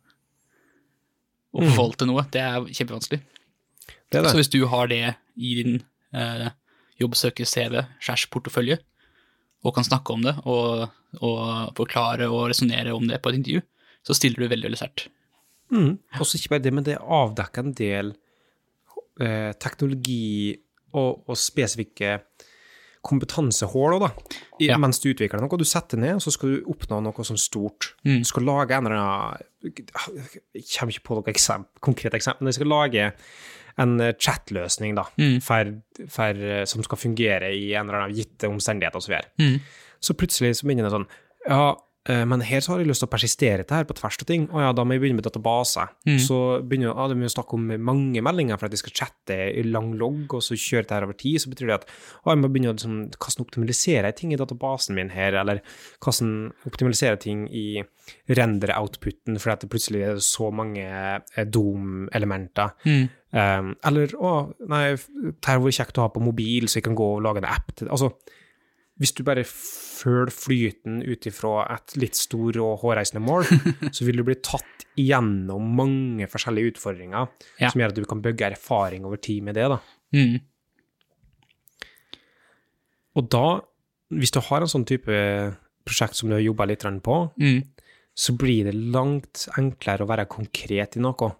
Og 1.55 1.95
til 1.99 2.07
noe, 2.07 2.23
det 2.31 2.41
er 2.41 2.67
kjempevanskelig. 2.67 3.19
Det 4.11 4.19
er 4.19 4.25
det. 4.25 4.31
Så 4.31 4.39
hvis 4.39 4.51
du 4.51 4.63
har 4.71 4.89
det 4.91 5.03
i 5.35 5.53
din 5.59 5.77
uh, 6.15 6.49
jobbsøker-CV, 7.01 7.77
skjærs 8.03 8.27
portefølje, 8.31 8.79
og 9.61 9.75
kan 9.75 9.85
snakke 9.85 10.15
om 10.15 10.23
det, 10.25 10.33
og, 10.49 10.89
og 11.21 11.73
forklare 11.77 12.27
og 12.31 12.49
resonnere 12.49 12.95
om 12.95 13.05
det 13.07 13.21
på 13.21 13.31
et 13.31 13.39
intervju, 13.39 13.63
så 14.07 14.15
stiller 14.17 14.41
du 14.41 14.49
veldig, 14.49 14.71
veldig 14.71 14.79
sterkt. 14.79 15.05
Mm. 15.71 15.99
Også 16.19 16.39
ikke 16.39 16.55
bare 16.55 16.65
det, 16.65 16.73
men 16.75 16.87
det 16.87 16.97
avdekker 16.99 17.67
en 17.67 17.75
del 17.77 18.15
eh, 19.21 19.51
teknologi 19.61 20.57
og, 20.93 21.21
og 21.29 21.37
spesifikke 21.39 22.17
kompetansehull 23.01 23.99
da. 24.03 24.09
I, 24.59 24.67
Ja. 24.69 24.77
Mens 24.77 24.99
du 25.01 25.09
utvikler 25.09 25.41
noe. 25.41 25.57
Du 25.57 25.65
setter 25.65 25.97
ned, 25.97 26.19
og 26.19 26.21
så 26.21 26.31
skal 26.35 26.51
du 26.53 26.67
oppnå 26.69 26.99
noe 27.01 27.25
sånn 27.25 27.39
stort. 27.41 27.95
Mm. 28.05 28.19
Du 28.21 28.27
skal 28.29 28.45
lage 28.45 28.75
en 28.77 28.85
eller 28.85 28.99
annen 28.99 29.47
Jeg 30.53 30.65
kommer 30.77 30.93
ikke 30.93 31.07
på 31.07 31.17
noe 31.17 31.31
eksempel, 31.33 31.81
konkret 31.81 32.13
eksempel, 32.17 32.43
men 32.45 32.51
jeg 32.53 32.59
skal 32.59 32.69
lage 32.71 33.07
en 33.81 33.95
eh, 34.03 34.13
chatløsning 34.19 34.95
da, 34.97 35.05
Mm. 35.17 35.39
for, 35.41 35.71
for, 36.09 36.35
eh, 36.35 36.65
som 36.65 36.83
skal 36.83 36.97
fungere 36.99 37.49
i 37.55 37.71
en 37.73 37.87
eller 37.89 38.03
annen 38.03 38.15
gitte 38.17 38.49
omstendighet 38.51 38.95
og 38.95 39.01
så 39.05 39.13
videre. 39.15 39.31
Mm. 39.39 39.59
Så 40.01 40.13
plutselig 40.17 40.55
så 40.59 40.65
begynner 40.67 40.89
det 40.89 40.91
sånn 40.97 41.07
Ja, 41.47 41.75
men 42.09 42.41
her 42.41 42.63
så 42.65 42.71
har 42.73 42.81
jeg 42.81 42.89
lyst 42.89 43.03
til 43.03 43.09
å 43.09 43.11
persistere 43.11 43.61
dette 43.61 43.77
her 43.77 43.85
på 43.85 43.93
tvers 43.93 44.17
av 44.17 44.25
ting. 44.25 44.47
Å 44.49 44.63
ja, 44.63 44.69
da 44.73 44.81
må 44.81 44.95
jeg 44.95 45.03
begynne 45.03 45.19
med 45.19 45.27
database. 45.27 45.83
Mm. 46.09 46.15
Så 46.23 46.37
begynner 46.65 46.89
ja, 46.89 47.05
de 47.11 47.17
må 47.19 47.29
snakke 47.29 47.57
om 47.59 47.67
mange 47.85 48.23
meldinger 48.25 48.57
for 48.57 48.65
at 48.65 48.73
jeg 48.73 48.81
skal 48.81 48.95
chatte 49.03 49.37
i 49.53 49.61
lang 49.67 49.91
logg, 49.99 50.33
og 50.33 50.41
så 50.41 50.57
kjøre 50.57 50.87
dette 50.87 50.97
her 50.97 51.05
over 51.05 51.19
tid. 51.19 51.37
Så 51.43 51.51
betyr 51.51 51.69
det 51.69 51.77
at 51.77 51.85
ah, 51.91 52.31
jeg 52.31 52.41
må 52.41 52.49
begynne 52.49 52.73
å 52.73 52.77
liksom, 52.77 52.97
hvordan 53.13 53.45
optimalisere 53.45 54.13
ting 54.17 54.33
i 54.33 54.41
databasen 54.41 54.97
min 54.97 55.13
her, 55.13 55.37
eller 55.43 55.61
hvordan 56.01 56.33
optimalisere 56.71 57.21
ting 57.21 57.45
i 57.53 57.83
render-outputen, 58.33 59.37
for 59.37 59.53
at 59.53 59.61
det 59.61 59.69
plutselig 59.71 60.05
er 60.07 60.21
så 60.25 60.49
mange 60.49 60.87
eh, 60.89 61.45
DOM-elementer. 61.45 62.73
Mm. 62.87 63.09
Um, 63.31 63.73
eller 63.87 64.11
å, 64.19 64.31
nei, 64.67 64.85
det 64.97 65.47
her 65.47 65.61
var 65.63 65.75
kjekt 65.77 65.99
å 66.01 66.07
ha 66.07 66.11
på 66.11 66.23
mobil, 66.23 66.65
så 66.67 66.81
jeg 66.81 66.89
kan 66.89 66.97
gå 66.97 67.13
og 67.15 67.21
lage 67.23 67.43
en 67.43 67.51
app 67.53 67.69
til 67.75 67.85
det. 67.87 67.93
Altså, 67.93 68.11
hvis 69.01 69.13
du 69.17 69.23
bare 69.25 69.43
følger 69.47 70.29
flyten 70.33 71.01
ut 71.05 71.25
ifra 71.29 71.65
et 71.73 71.95
litt 72.01 72.17
stor 72.17 72.57
og 72.61 72.79
hårreisende 72.83 73.21
mål, 73.25 73.45
så 73.95 74.05
vil 74.05 74.21
du 74.21 74.23
bli 74.27 74.37
tatt 74.45 74.85
igjennom 74.99 75.71
mange 75.77 76.27
forskjellige 76.29 76.75
utfordringer 76.75 77.27
Ja. 77.61 77.69
som 77.71 77.81
gjør 77.81 77.93
at 77.93 77.99
du 77.99 78.05
kan 78.09 78.21
bygge 78.21 78.51
erfaring 78.53 79.05
over 79.09 79.17
tid 79.21 79.41
med 79.43 79.55
det. 79.57 79.67
da. 79.73 79.79
Mm. 80.13 80.39
Og 83.19 83.27
da, 83.33 83.43
hvis 84.15 84.31
du 84.35 84.39
har 84.45 84.63
en 84.63 84.71
sånn 84.71 84.85
type 84.87 85.11
prosjekt 85.87 86.15
som 86.19 86.29
du 86.31 86.35
har 86.37 86.43
jobba 86.45 86.67
litt 86.69 86.85
på, 87.03 87.17
Mm. 87.39 87.63
så 88.15 88.35
blir 88.37 88.65
det 88.65 88.75
langt 88.75 89.47
enklere 89.57 90.03
å 90.05 90.07
være 90.07 90.27
konkret 90.27 90.97
i 90.97 90.99
noe 90.99 91.35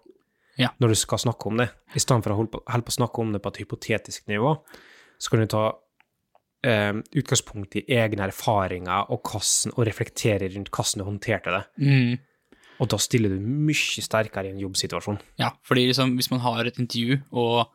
Ja. 0.58 0.68
når 0.80 0.88
du 0.88 0.94
skal 0.94 1.18
snakke 1.18 1.46
om 1.46 1.56
det. 1.58 1.70
I 1.94 1.98
stedet 2.00 2.24
for 2.24 2.32
å 2.32 2.36
holde 2.36 2.50
på, 2.50 2.62
holde 2.66 2.84
på 2.84 2.92
å 2.92 2.98
snakke 3.00 3.18
om 3.20 3.32
det 3.32 3.42
på 3.42 3.48
et 3.48 3.60
hypotetisk 3.64 4.26
nivå, 4.28 4.58
så 5.18 5.30
kan 5.30 5.40
du 5.40 5.46
ta 5.46 5.74
eh, 6.66 6.92
utgangspunkt 7.18 7.76
i 7.80 7.84
egne 7.96 8.28
erfaringer 8.30 9.10
og, 9.12 9.22
hvordan, 9.26 9.74
og 9.76 9.86
reflektere 9.88 10.50
rundt 10.54 10.72
hvordan 10.72 11.02
du 11.02 11.08
håndterte 11.08 11.56
det. 11.56 11.62
Mm. 11.84 12.62
Og 12.82 12.90
da 12.90 12.98
stiller 12.98 13.34
du 13.34 13.42
mye 13.42 14.02
sterkere 14.02 14.48
i 14.48 14.54
en 14.54 14.62
jobbsituasjon. 14.62 15.20
Ja, 15.38 15.52
fordi 15.66 15.86
liksom, 15.90 16.16
hvis 16.18 16.32
man 16.32 16.42
har 16.42 16.66
et 16.66 16.80
intervju, 16.82 17.20
og, 17.30 17.70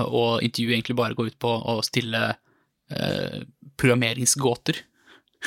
og 0.00 0.42
intervjuet 0.42 0.78
egentlig 0.80 0.98
bare 0.98 1.14
går 1.18 1.30
ut 1.30 1.38
på 1.42 1.52
å 1.52 1.78
stille 1.86 2.24
eh, 2.90 3.40
programmeringsgåter, 3.78 4.82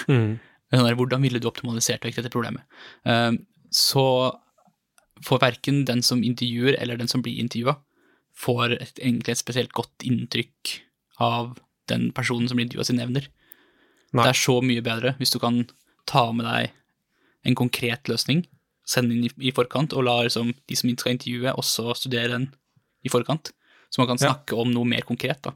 Mm. 0.08 0.38
sånn 0.72 0.96
hvordan 0.96 1.24
ville 1.26 1.40
du 1.42 1.48
optimalisert 1.50 2.06
vekk 2.06 2.20
dette 2.20 2.32
problemet, 2.32 2.64
eh, 3.10 3.34
så 3.74 4.06
får 5.26 5.42
verken 5.42 5.84
den 5.88 6.04
som 6.06 6.22
intervjuer 6.24 6.78
eller 6.80 7.00
den 7.00 7.10
som 7.12 7.24
blir 7.26 7.42
intervjua, 7.42 7.76
får 8.40 8.78
et, 8.78 9.02
egentlig 9.02 9.34
et 9.34 9.42
spesielt 9.42 9.74
godt 9.76 10.06
inntrykk 10.08 10.76
av 11.26 11.58
den 11.90 12.10
personen 12.16 12.48
som 12.50 12.58
blir 12.60 12.68
intervjua 12.68 12.86
sine 12.88 13.04
evner. 13.06 13.28
Nei. 14.14 14.24
Det 14.26 14.32
er 14.32 14.40
så 14.40 14.56
mye 14.66 14.82
bedre 14.86 15.16
hvis 15.20 15.34
du 15.36 15.40
kan 15.42 15.64
ta 16.10 16.30
med 16.34 16.48
deg 16.48 16.72
en 17.50 17.56
konkret 17.56 18.10
løsning, 18.12 18.44
sende 18.90 19.14
inn 19.16 19.28
i, 19.28 19.32
i 19.50 19.52
forkant, 19.56 19.94
og 19.96 20.04
la 20.08 20.18
liksom, 20.26 20.50
de 20.68 20.76
som 20.76 20.90
skal 20.98 21.14
intervjue, 21.16 21.54
også 21.54 21.94
studere 21.96 22.34
den 22.34 22.48
i 23.06 23.12
forkant. 23.14 23.52
Så 23.94 24.02
man 24.02 24.10
kan 24.12 24.20
Ja. 24.22 24.34
snakke 24.34 24.58
om 24.60 24.72
noe 24.74 24.86
mer 24.86 25.02
konkret, 25.08 25.42
da. 25.46 25.54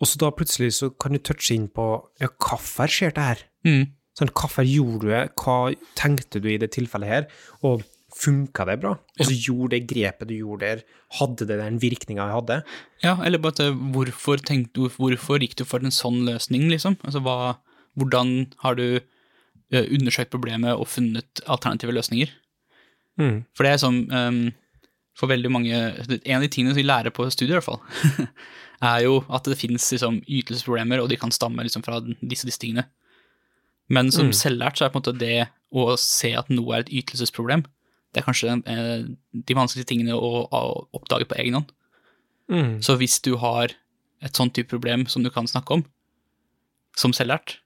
Og 0.00 0.08
så 0.08 0.16
da 0.20 0.30
plutselig 0.32 0.72
så 0.78 0.88
kan 0.98 1.12
du 1.12 1.20
touche 1.20 1.54
inn 1.54 1.68
på 1.68 1.84
ja, 2.20 2.28
hvorfor 2.40 2.88
skjer 2.88 3.12
det 3.16 3.24
her? 3.26 3.42
Mm. 3.68 3.90
Sånn, 4.16 4.32
hvorfor 4.36 4.64
gjorde 4.66 5.04
du 5.04 5.10
det? 5.12 5.22
Hva 5.40 5.56
tenkte 5.98 6.40
du 6.42 6.48
i 6.50 6.56
det 6.60 6.70
tilfellet 6.74 7.08
her? 7.12 7.26
Og 7.62 7.84
funka 8.16 8.64
det 8.68 8.78
bra? 8.82 8.92
Og 9.18 9.26
så 9.28 9.34
gjorde 9.36 9.76
det 9.76 9.86
grepet 9.90 10.28
du 10.30 10.34
gjorde 10.38 10.66
der, 10.66 10.82
hadde 11.20 11.46
det 11.48 11.58
den 11.60 11.78
virkninga 11.82 12.26
jeg 12.26 12.36
hadde? 12.38 12.56
Ja, 13.04 13.16
eller 13.24 13.38
bare 13.42 13.54
at, 13.68 13.80
hvorfor, 13.94 14.40
tenkte, 14.42 14.88
hvorfor 14.96 15.40
gikk 15.42 15.56
du 15.60 15.64
for 15.68 15.84
en 15.84 15.94
sånn 15.94 16.22
løsning, 16.26 16.68
liksom? 16.72 16.96
Altså, 17.06 17.22
hva, 17.24 17.56
hvordan 17.98 18.32
har 18.64 18.78
du 18.78 18.86
eh, 19.00 19.86
undersøkt 19.90 20.32
problemet 20.34 20.74
og 20.74 20.88
funnet 20.90 21.42
alternative 21.46 21.94
løsninger? 21.96 22.32
Mm. 23.20 23.44
For 23.54 23.66
det 23.66 23.72
er 23.74 23.80
sånn 23.82 23.96
um, 24.14 24.36
For 25.18 25.28
veldig 25.28 25.50
mange 25.52 25.74
En 25.74 26.36
av 26.38 26.44
de 26.44 26.48
tingene 26.48 26.70
som 26.72 26.78
vi 26.78 26.84
lærer 26.86 27.12
på 27.12 27.26
studiet, 27.28 27.50
i 27.52 27.58
hvert 27.58 27.66
fall, 27.66 27.82
er 28.94 29.02
jo 29.04 29.18
at 29.28 29.44
det 29.50 29.58
finnes 29.60 29.84
liksom, 29.92 30.22
ytelsesproblemer, 30.24 31.02
og 31.02 31.10
de 31.10 31.18
kan 31.20 31.34
stamme 31.34 31.66
liksom, 31.66 31.82
fra 31.84 31.98
disse, 32.06 32.46
disse 32.48 32.62
tingene. 32.62 32.86
Men 33.90 34.08
som 34.14 34.30
Mm. 34.30 34.36
selvlært 34.38 34.78
så 34.78 34.86
er 34.86 34.92
på 34.94 35.00
en 35.00 35.02
måte 35.02 35.18
det 35.18 35.48
å 35.74 35.96
se 35.98 36.30
at 36.38 36.48
noe 36.54 36.76
er 36.78 36.84
et 36.86 36.92
ytelsesproblem, 37.02 37.64
det 38.10 38.20
er 38.20 38.26
kanskje 38.26 38.56
eh, 38.66 39.06
de 39.32 39.56
vanskeligste 39.56 39.92
tingene 39.92 40.16
å, 40.16 40.44
å 40.46 40.62
oppdage 40.96 41.28
på 41.30 41.38
egen 41.38 41.60
hånd. 41.60 41.72
Mm. 42.50 42.72
Så 42.82 42.96
hvis 42.98 43.20
du 43.22 43.36
har 43.38 43.72
et 44.20 44.36
sånt 44.36 44.54
type 44.56 44.72
problem 44.72 45.06
som 45.08 45.24
du 45.24 45.30
kan 45.32 45.48
snakke 45.48 45.78
om, 45.78 45.84
som 46.98 47.14
selvlært, 47.14 47.60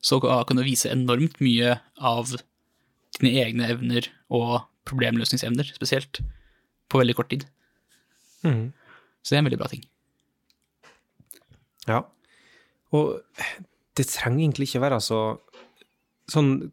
så 0.00 0.20
kan 0.22 0.56
du 0.56 0.64
vise 0.64 0.88
enormt 0.88 1.40
mye 1.44 1.74
av 1.98 2.30
dine 3.18 3.32
egne 3.42 3.66
evner 3.68 4.06
og 4.32 4.62
problemløsningsevner, 4.88 5.74
spesielt, 5.76 6.22
på 6.90 7.02
veldig 7.02 7.16
kort 7.18 7.30
tid. 7.32 7.44
Mm. 8.46 8.70
Så 9.20 9.32
det 9.32 9.36
er 9.36 9.42
en 9.42 9.50
veldig 9.50 9.60
bra 9.60 9.68
ting. 9.70 9.84
Ja. 11.90 12.00
Og 12.96 13.20
det 13.98 14.08
trenger 14.08 14.46
egentlig 14.46 14.70
ikke 14.70 14.84
være 14.86 15.00
så 15.04 15.20
sånn 16.30 16.70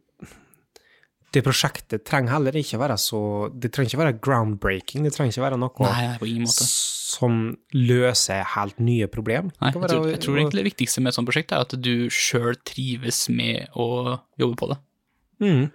Det 1.38 1.44
prosjektet 1.46 2.04
trenger 2.08 2.34
heller 2.34 2.56
ikke 2.58 2.80
være 2.82 2.96
så 3.02 3.20
Det 3.54 3.70
trenger 3.74 3.92
ikke 3.92 4.02
være 4.02 4.18
groundbreaking. 4.26 5.06
Det 5.06 5.14
trenger 5.14 5.36
ikke 5.36 5.46
være 5.46 5.60
noe 5.62 5.86
Nei, 5.86 6.48
som 6.48 7.40
løser 7.78 8.44
helt 8.56 8.82
nye 8.82 9.08
problem. 9.12 9.52
Nei, 9.62 9.72
jeg 9.72 9.92
tror, 9.92 10.10
jeg 10.12 10.22
tror 10.26 10.40
egentlig 10.42 10.64
det 10.64 10.70
viktigste 10.72 11.04
med 11.04 11.12
et 11.12 11.20
sånt 11.20 11.30
prosjekt 11.30 11.54
er 11.54 11.66
at 11.66 11.78
du 11.78 12.10
sjøl 12.14 12.58
trives 12.68 13.28
med 13.34 13.70
å 13.78 14.18
jobbe 14.40 14.60
på 14.60 14.72
det. 14.74 14.80
Mm. 15.44 15.66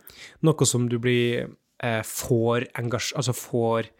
Noe 0.49 0.69
som 0.69 0.89
du 0.91 0.99
blir 1.03 1.47
eh, 1.47 2.03
får, 2.07 2.69
engasj, 2.79 3.13
altså 3.19 3.35
får 3.37 3.93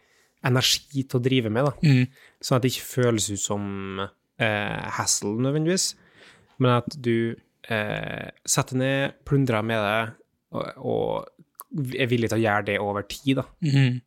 energi 0.47 1.05
til 1.07 1.19
å 1.19 1.23
drive 1.23 1.51
med, 1.53 1.69
da. 1.69 1.93
Sånn 2.43 2.57
at 2.57 2.65
det 2.65 2.73
ikke 2.73 2.89
føles 2.89 3.29
ut 3.31 3.43
som 3.43 3.63
eh, 4.03 4.83
hassle 4.97 5.37
nødvendigvis, 5.39 5.93
men 6.59 6.75
at 6.81 6.97
du 6.99 7.35
eh, 7.71 8.27
setter 8.43 8.79
ned, 8.79 9.15
plundrer 9.27 9.63
med 9.65 9.79
det, 9.87 10.01
og, 10.53 10.83
og 10.83 11.42
er 11.97 12.09
villig 12.11 12.29
til 12.31 12.39
å 12.39 12.43
gjøre 12.43 12.65
det 12.71 12.79
over 12.83 13.05
tid, 13.09 13.39
da. 13.41 13.45
Mm. 13.65 14.01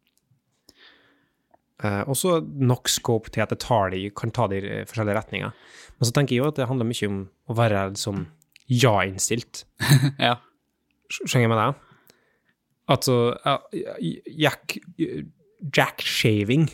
Uh, 1.84 2.02
også 2.08 2.38
nok 2.56 2.88
scope 2.88 3.28
til 3.34 3.42
at 3.44 3.50
det 3.52 3.58
tar 3.60 3.90
de, 3.92 4.06
kan 4.16 4.30
ta 4.32 4.46
de 4.48 4.62
i 4.64 4.84
forskjellige 4.88 5.18
retninger. 5.18 5.50
Men 5.98 6.08
så 6.08 6.14
tenker 6.16 6.32
jeg 6.36 6.40
jo 6.40 6.48
at 6.48 6.56
det 6.60 6.68
handler 6.70 6.88
mye 6.88 7.08
om 7.10 7.18
å 7.52 7.56
være 7.58 7.82
liksom 7.92 8.24
ja-innstilt. 8.72 9.64
Ja. 10.28 10.38
Skjønner 11.12 11.44
jeg 11.44 11.50
med 11.52 11.60
deg? 11.60 11.82
Altså, 12.90 13.14
uh, 13.44 14.00
jack, 14.40 14.78
jack-shaving 15.76 16.66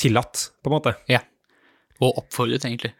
tillatt, 0.00 0.48
på 0.62 0.70
en 0.70 0.74
måte, 0.74 0.94
ja. 1.10 1.20
Og 2.02 2.16
oppfordret, 2.24 2.64
egentlig. 2.66 2.90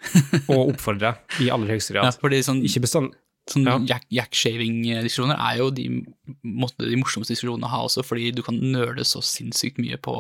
og 0.53 0.71
oppfordre 0.75 1.17
i 1.43 1.49
aller 1.51 1.73
høyeste 1.75 1.97
Ja, 1.97 2.05
grad. 2.05 2.21
fordi 2.23 2.39
sånn, 2.47 2.61
Ikke 2.67 2.85
bestand... 2.85 3.17
sånn 3.51 3.69
ja. 3.69 3.77
jack- 3.95 4.09
jack-shaving-diskusjoner 4.15 5.37
er 5.37 5.61
jo 5.61 5.69
de, 5.75 5.89
måtte, 6.43 6.87
de 6.89 6.97
morsomste 7.01 7.35
diskusjonene 7.35 7.69
å 7.69 7.73
ha 7.75 7.81
også, 7.89 8.05
fordi 8.07 8.31
du 8.37 8.43
kan 8.47 8.57
nøle 8.57 9.05
så 9.07 9.23
sinnssykt 9.25 9.81
mye 9.83 9.99
på 10.01 10.17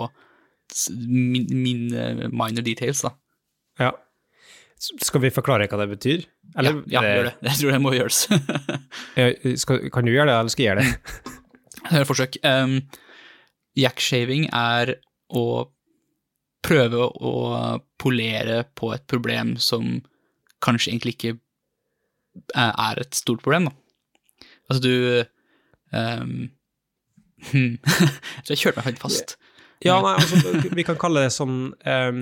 min, 0.94 1.46
min 1.50 1.86
eh, 1.92 2.26
minor 2.32 2.64
details, 2.64 3.04
da. 3.04 3.14
Ja. 3.80 3.92
Skal 4.84 5.22
vi 5.22 5.32
forklare 5.32 5.68
hva 5.70 5.80
det 5.80 5.90
betyr? 5.94 6.26
ja, 6.60 6.74
ja 6.90 7.02
gjør 7.06 7.30
det. 7.30 7.34
Jeg 7.48 7.60
tror 7.60 7.72
det 7.72 7.80
må 7.80 7.94
gjøres. 7.94 8.20
Kan 9.94 10.08
du 10.08 10.12
gjøre 10.12 10.28
det, 10.28 10.36
eller 10.36 10.52
skal 10.52 10.64
jeg 10.64 10.70
gjøre 10.70 10.84
det? 10.84 11.30
Jeg 11.78 11.94
gjør 11.94 12.04
et 12.04 12.10
forsøk. 12.10 12.38
Um, 12.44 12.74
Jack-shaving 13.78 14.48
er 14.54 14.96
å 15.34 15.46
prøve 16.64 17.08
å 17.08 17.34
polere 18.00 18.62
på 18.76 18.92
et 18.94 19.04
problem 19.10 19.54
som 19.60 19.98
kanskje 20.64 20.92
egentlig 20.92 21.16
ikke 21.16 21.34
er 22.54 23.00
et 23.02 23.16
stort 23.16 23.42
problem, 23.44 23.70
da. 23.70 24.48
Altså, 24.68 24.82
du 24.82 25.24
um. 25.94 26.36
Så 28.44 28.54
jeg 28.54 28.60
kjørte 28.60 28.80
meg 28.80 28.86
faktisk 28.86 29.04
fast. 29.04 29.34
Ja, 29.84 29.98
nei, 30.00 30.14
altså, 30.16 30.70
vi 30.72 30.84
kan 30.86 30.96
kalle 31.00 31.26
det 31.26 31.32
sånn 31.34 31.58
um, 31.74 32.20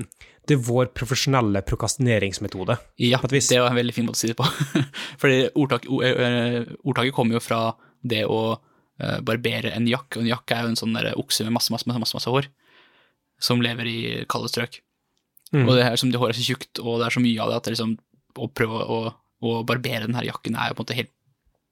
Det 0.48 0.57
er 0.57 0.64
vår 0.66 0.90
profesjonelle 0.96 1.62
prokastineringsmetode. 1.66 2.75
Ja, 2.98 3.20
det 3.22 3.61
var 3.61 3.70
en 3.70 3.79
veldig 3.79 3.94
fin 3.94 4.09
måte 4.09 4.18
å 4.18 4.22
si 4.22 4.33
det 4.33 4.38
på. 4.38 4.46
Fordi 5.22 5.44
ordtak, 5.53 5.87
eh, 6.03 6.62
ordtaket 6.83 7.14
kommer 7.14 7.38
jo 7.38 7.44
fra 7.44 7.61
det 8.03 8.25
å 8.27 8.40
eh, 8.57 9.20
barbere 9.22 9.70
en 9.77 9.87
jakk, 9.87 10.16
og 10.16 10.25
en 10.25 10.33
jakk 10.33 10.57
er 10.57 10.64
jo 10.64 10.72
en 10.72 10.81
sånn 10.81 10.96
der 10.98 11.12
okse 11.20 11.46
med 11.46 11.55
masse, 11.55 11.70
masse, 11.75 11.87
masse, 11.87 12.16
masse, 12.18 12.33
hår, 12.35 12.51
som 13.42 13.62
lever 13.62 13.90
i 13.90 14.01
kalde 14.31 14.51
strøk. 14.51 14.81
Mm. 15.55 15.68
Og 15.68 15.77
det 15.77 15.87
er 15.87 16.01
som 16.01 16.11
det 16.11 16.18
håret 16.18 16.35
er 16.35 16.42
så 16.42 16.48
tjukt, 16.51 16.83
og 16.83 16.98
det 16.98 17.07
er 17.07 17.14
så 17.14 17.22
mye 17.22 17.44
av 17.44 17.53
det 17.53 17.61
at 17.61 17.68
det 17.68 17.77
liksom, 17.77 17.94
å 18.42 18.51
prøve 18.51 18.83
å, 18.83 19.01
å 19.43 19.65
barbere 19.67 20.07
denne 20.07 20.23
jakken 20.27 20.55
er 20.57 20.71
jo 20.71 20.79
på 20.79 20.83
en 20.83 20.87
måte 20.87 20.99
helt 21.01 21.13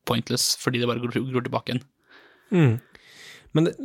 pointless, 0.09 0.57
fordi 0.59 0.81
det 0.81 0.89
bare 0.91 1.01
gror, 1.03 1.13
gror 1.31 1.45
tilbake 1.47 1.73
igjen. 1.75 1.83
Mm. 2.51 2.81
Men 3.55 3.65
det- 3.65 3.77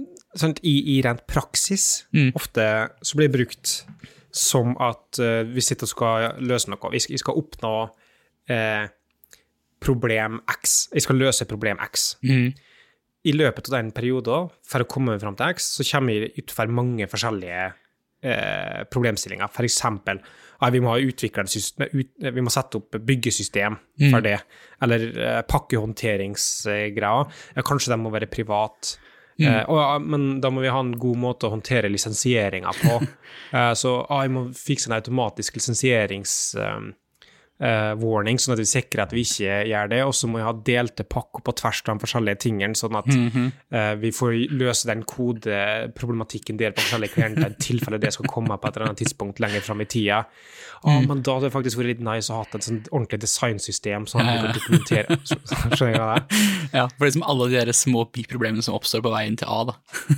i, 0.64 0.98
i 0.98 1.02
rent 1.02 1.26
praksis, 1.28 2.06
Mm. 2.14 2.34
ofte 2.36 2.90
så 3.02 3.16
blir 3.16 3.30
det 3.30 3.38
brukt 3.38 3.86
som 4.36 4.76
at 4.84 5.20
uh, 5.20 5.44
vi 5.48 5.62
sitter 5.62 5.86
og 5.88 5.90
skal 5.90 6.42
løse 6.44 6.68
noe. 6.68 6.92
Vi 6.92 7.00
skal, 7.00 7.14
vi 7.14 7.22
skal 7.22 7.38
oppnå 7.40 7.72
eh, 8.50 8.88
problem 9.80 10.42
X. 10.50 10.90
Jeg 10.94 11.06
skal 11.06 11.16
løse 11.16 11.46
problem 11.48 11.80
X. 11.80 12.18
Mm. 12.24 12.52
I 13.26 13.32
løpet 13.34 13.70
av 13.72 13.78
den 13.80 13.92
perioden, 13.96 14.50
for 14.68 14.84
å 14.84 14.88
komme 14.92 15.16
fram 15.22 15.38
til 15.40 15.54
X, 15.56 15.72
så 15.80 15.86
kommer 15.88 16.20
vi 16.28 16.34
utfor 16.44 16.68
mange 16.70 17.08
forskjellige 17.10 17.74
eh, 18.26 18.82
problemstillinger. 18.92 19.52
For 19.54 19.68
eksempel, 19.68 20.22
vi 20.72 20.82
må 20.82 20.94
ha 20.94 21.00
system, 21.52 21.90
ut, 21.92 22.12
vi 22.26 22.44
må 22.44 22.54
sette 22.54 22.80
opp 22.80 22.98
byggesystem 23.06 23.76
for 24.10 24.26
det, 24.26 24.38
eller 24.86 25.10
eh, 25.14 25.42
pakkehåndteringsgreier. 25.50 27.36
Ja, 27.56 27.66
kanskje 27.66 27.94
de 27.94 28.00
må 28.02 28.14
være 28.16 28.32
privat. 28.32 28.96
Eh, 29.36 29.64
og, 29.68 30.02
men 30.08 30.38
da 30.44 30.52
må 30.54 30.64
vi 30.64 30.72
ha 30.72 30.80
en 30.80 30.94
god 31.00 31.20
måte 31.20 31.48
å 31.48 31.56
håndtere 31.56 31.92
lisensieringa 31.92 32.72
på. 32.80 33.00
eh, 33.58 33.74
så 33.78 33.98
vi 34.06 34.24
jeg 34.24 34.36
må 34.36 34.46
fikse 34.58 34.92
en 34.92 35.00
automatisk 35.00 35.60
lisensierings... 35.60 36.38
Eh, 36.60 36.94
eh, 37.62 37.94
warning, 38.02 38.40
sånn 38.42 38.56
at 38.56 38.62
vi 38.62 38.68
sikrer 38.70 39.06
at 39.06 39.14
vi 39.16 39.24
ikke 39.26 39.62
gjør 39.70 39.92
det. 39.92 40.02
Og 40.08 40.16
så 40.18 40.30
må 40.30 40.40
vi 40.40 40.48
ha 40.48 40.54
delte 40.72 41.06
pakker 41.08 41.46
på 41.46 41.56
tvers 41.62 41.82
av 41.86 41.94
de 41.94 42.06
forskjellige 42.06 42.42
tingene, 42.48 42.76
sånn 42.78 42.98
at 43.00 43.08
mm 43.08 43.30
-hmm. 43.30 43.52
uh, 43.76 43.96
vi 44.02 44.12
får 44.12 44.34
løse 44.52 44.88
den 44.88 45.04
kodeproblematikken 45.04 46.58
der 46.58 46.72
på 46.72 46.82
forskjellige 46.82 47.14
klienter, 47.14 47.50
i 47.52 47.62
tilfelle 47.62 48.02
det 48.02 48.14
skal 48.14 48.28
komme 48.28 48.58
på 48.58 48.68
et 48.68 48.76
eller 48.76 48.88
annet 48.88 49.04
tidspunkt 49.04 49.40
lenger 49.40 49.62
fram 49.62 49.82
i 49.82 49.86
tida. 49.86 50.26
Ah, 50.84 51.02
Men 51.02 51.22
da 51.22 51.34
hadde 51.34 51.48
det 51.48 51.54
faktisk 51.54 51.78
vært 51.78 51.98
litt 51.98 52.04
nice 52.06 52.30
å 52.30 52.36
ha 52.36 52.46
et 52.54 52.64
sånt 52.64 52.90
ordentlig 52.92 53.22
designsystem, 53.22 54.06
sånn 54.06 54.22
at 54.22 54.36
vi 54.36 54.42
kan 54.44 54.54
dokumentere 54.54 55.18
Skjønner 55.78 55.94
du 55.94 56.00
det 56.00 56.02
er? 56.02 56.24
Ja, 56.74 56.88
for 56.98 57.06
liksom 57.08 57.24
alle 57.24 57.50
de 57.50 57.66
der 57.66 57.72
små 57.72 58.06
biproblemene 58.06 58.62
som 58.62 58.76
oppstår 58.76 59.02
på 59.02 59.14
veien 59.14 59.38
til 59.40 59.48
A, 59.50 59.64
da. 59.72 59.74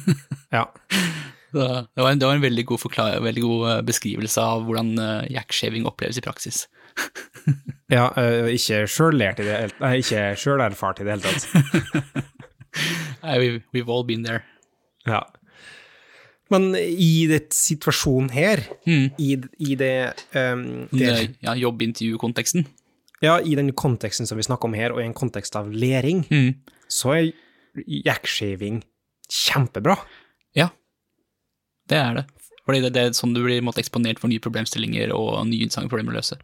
Ja. 0.58 0.65
Det, 1.54 2.02
var 2.04 2.12
en, 2.12 2.19
det 2.19 2.28
var 2.28 2.36
en 2.36 2.43
veldig 2.43 2.65
god, 2.65 2.84
veldig 3.23 3.41
god 3.41 3.69
eh, 3.71 3.82
beskrivelse 3.88 4.43
av 4.43 4.65
hvordan 4.67 5.00
uh, 5.00 5.28
jackshaving 5.32 5.88
oppleves 5.88 6.19
i 6.19 6.23
praksis. 6.26 6.65
ja 7.98 8.08
eh, 8.20 8.50
ikke 8.58 8.82
sjøllært 8.92 9.40
i 9.44 9.48
det 9.48 9.58
Nei, 9.80 9.94
ikke 10.02 10.24
sjølerfart 10.40 11.02
i 11.02 11.08
det 11.08 11.16
hele 11.16 11.26
tatt. 11.28 12.24
Nei, 13.24 13.38
we, 13.42 13.50
we've 13.74 13.90
all 13.90 14.04
been 14.08 14.24
there. 14.28 14.44
Ja. 15.08 15.22
Men 16.54 16.70
i 16.78 17.26
det 17.28 17.50
situasjonen 17.56 18.30
her, 18.32 18.62
Mm. 18.88 19.08
i, 19.20 19.32
i 19.60 19.76
det, 19.76 19.94
um, 20.38 20.88
Det, 20.94 21.36
ja, 21.44 21.56
jobbintervjukonteksten. 21.60 22.68
Ja, 23.22 23.40
i 23.42 23.56
den 23.58 23.74
konteksten 23.74 24.28
som 24.30 24.38
vi 24.38 24.46
snakker 24.46 24.70
om 24.70 24.76
her, 24.78 24.94
og 24.94 25.02
i 25.02 25.08
en 25.08 25.16
kontekst 25.18 25.56
av 25.60 25.72
læring, 25.74 26.24
Mm. 26.32 26.54
så 26.88 27.16
er 27.18 27.32
jackshaving 28.06 28.84
kjempebra. 29.30 29.98
Ja, 30.56 30.70
det 31.90 31.98
er 31.98 32.14
det. 32.22 32.26
Fordi 32.68 32.82
det, 32.84 32.94
det 32.94 33.02
er 33.02 33.16
sånn 33.18 33.34
du 33.36 33.42
blir 33.44 33.62
måtte, 33.64 33.80
eksponert 33.84 34.20
for 34.20 34.28
nye 34.32 34.40
problemstillinger 34.44 35.12
og 35.16 35.46
nye 35.48 35.64
interessante 35.66 35.90
problemer 35.92 36.14
å 36.16 36.20
løse. 36.22 36.38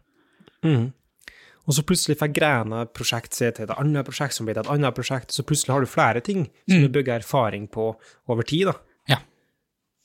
Og 0.64 1.72
så 1.72 1.82
plutselig 1.86 2.18
får 2.20 2.32
grena 2.36 2.82
prosjekt 2.92 3.32
se 3.36 3.48
til 3.56 3.64
et 3.64 3.70
annet 3.78 4.04
prosjekt 4.04 4.34
som 4.36 4.44
blir 4.44 4.56
til 4.58 4.66
et 4.66 4.72
annet 4.74 4.94
prosjekt, 4.96 5.32
så 5.32 5.44
plutselig 5.48 5.72
har 5.72 5.80
du 5.80 5.88
flere 5.88 6.20
ting 6.20 6.42
som 6.68 6.82
du 6.82 6.88
bygger 6.92 7.22
erfaring 7.22 7.68
på 7.72 7.86
over 8.28 8.42
tid, 8.44 8.66
da, 8.68 8.74
Ja. 9.08 9.18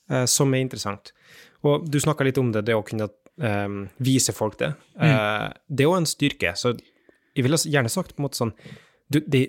eh, 0.09 0.25
som 0.25 0.53
er 0.53 0.61
interessant. 0.63 1.11
Og 1.63 1.89
du 1.91 1.99
snakka 1.99 2.23
litt 2.23 2.37
om 2.39 2.51
det, 2.55 2.63
det 2.65 2.75
å 2.75 2.85
kunne 2.87 3.09
eh, 3.41 3.67
vise 3.99 4.31
folk 4.35 4.57
det. 4.61 4.71
Eh, 4.99 5.49
det 5.67 5.83
er 5.83 5.89
jo 5.89 5.97
en 5.97 6.05
styrke, 6.07 6.53
så 6.55 6.71
jeg 7.35 7.43
ville 7.43 7.57
gjerne 7.57 7.89
sagt 7.91 8.15
på 8.15 8.21
en 8.23 8.27
måte 8.29 8.39
sånn 8.39 8.53
du, 9.11 9.19
det, 9.19 9.43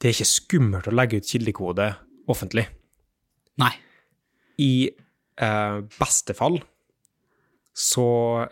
det 0.00 0.08
er 0.08 0.14
ikke 0.14 0.28
skummelt 0.28 0.86
å 0.88 0.94
legge 0.94 1.16
ut 1.20 1.26
kildekode 1.28 1.94
offentlig. 2.28 2.66
Nei. 3.58 3.72
I 4.60 4.90
eh, 4.90 5.80
beste 5.98 6.34
fall 6.36 6.60
så 7.78 8.08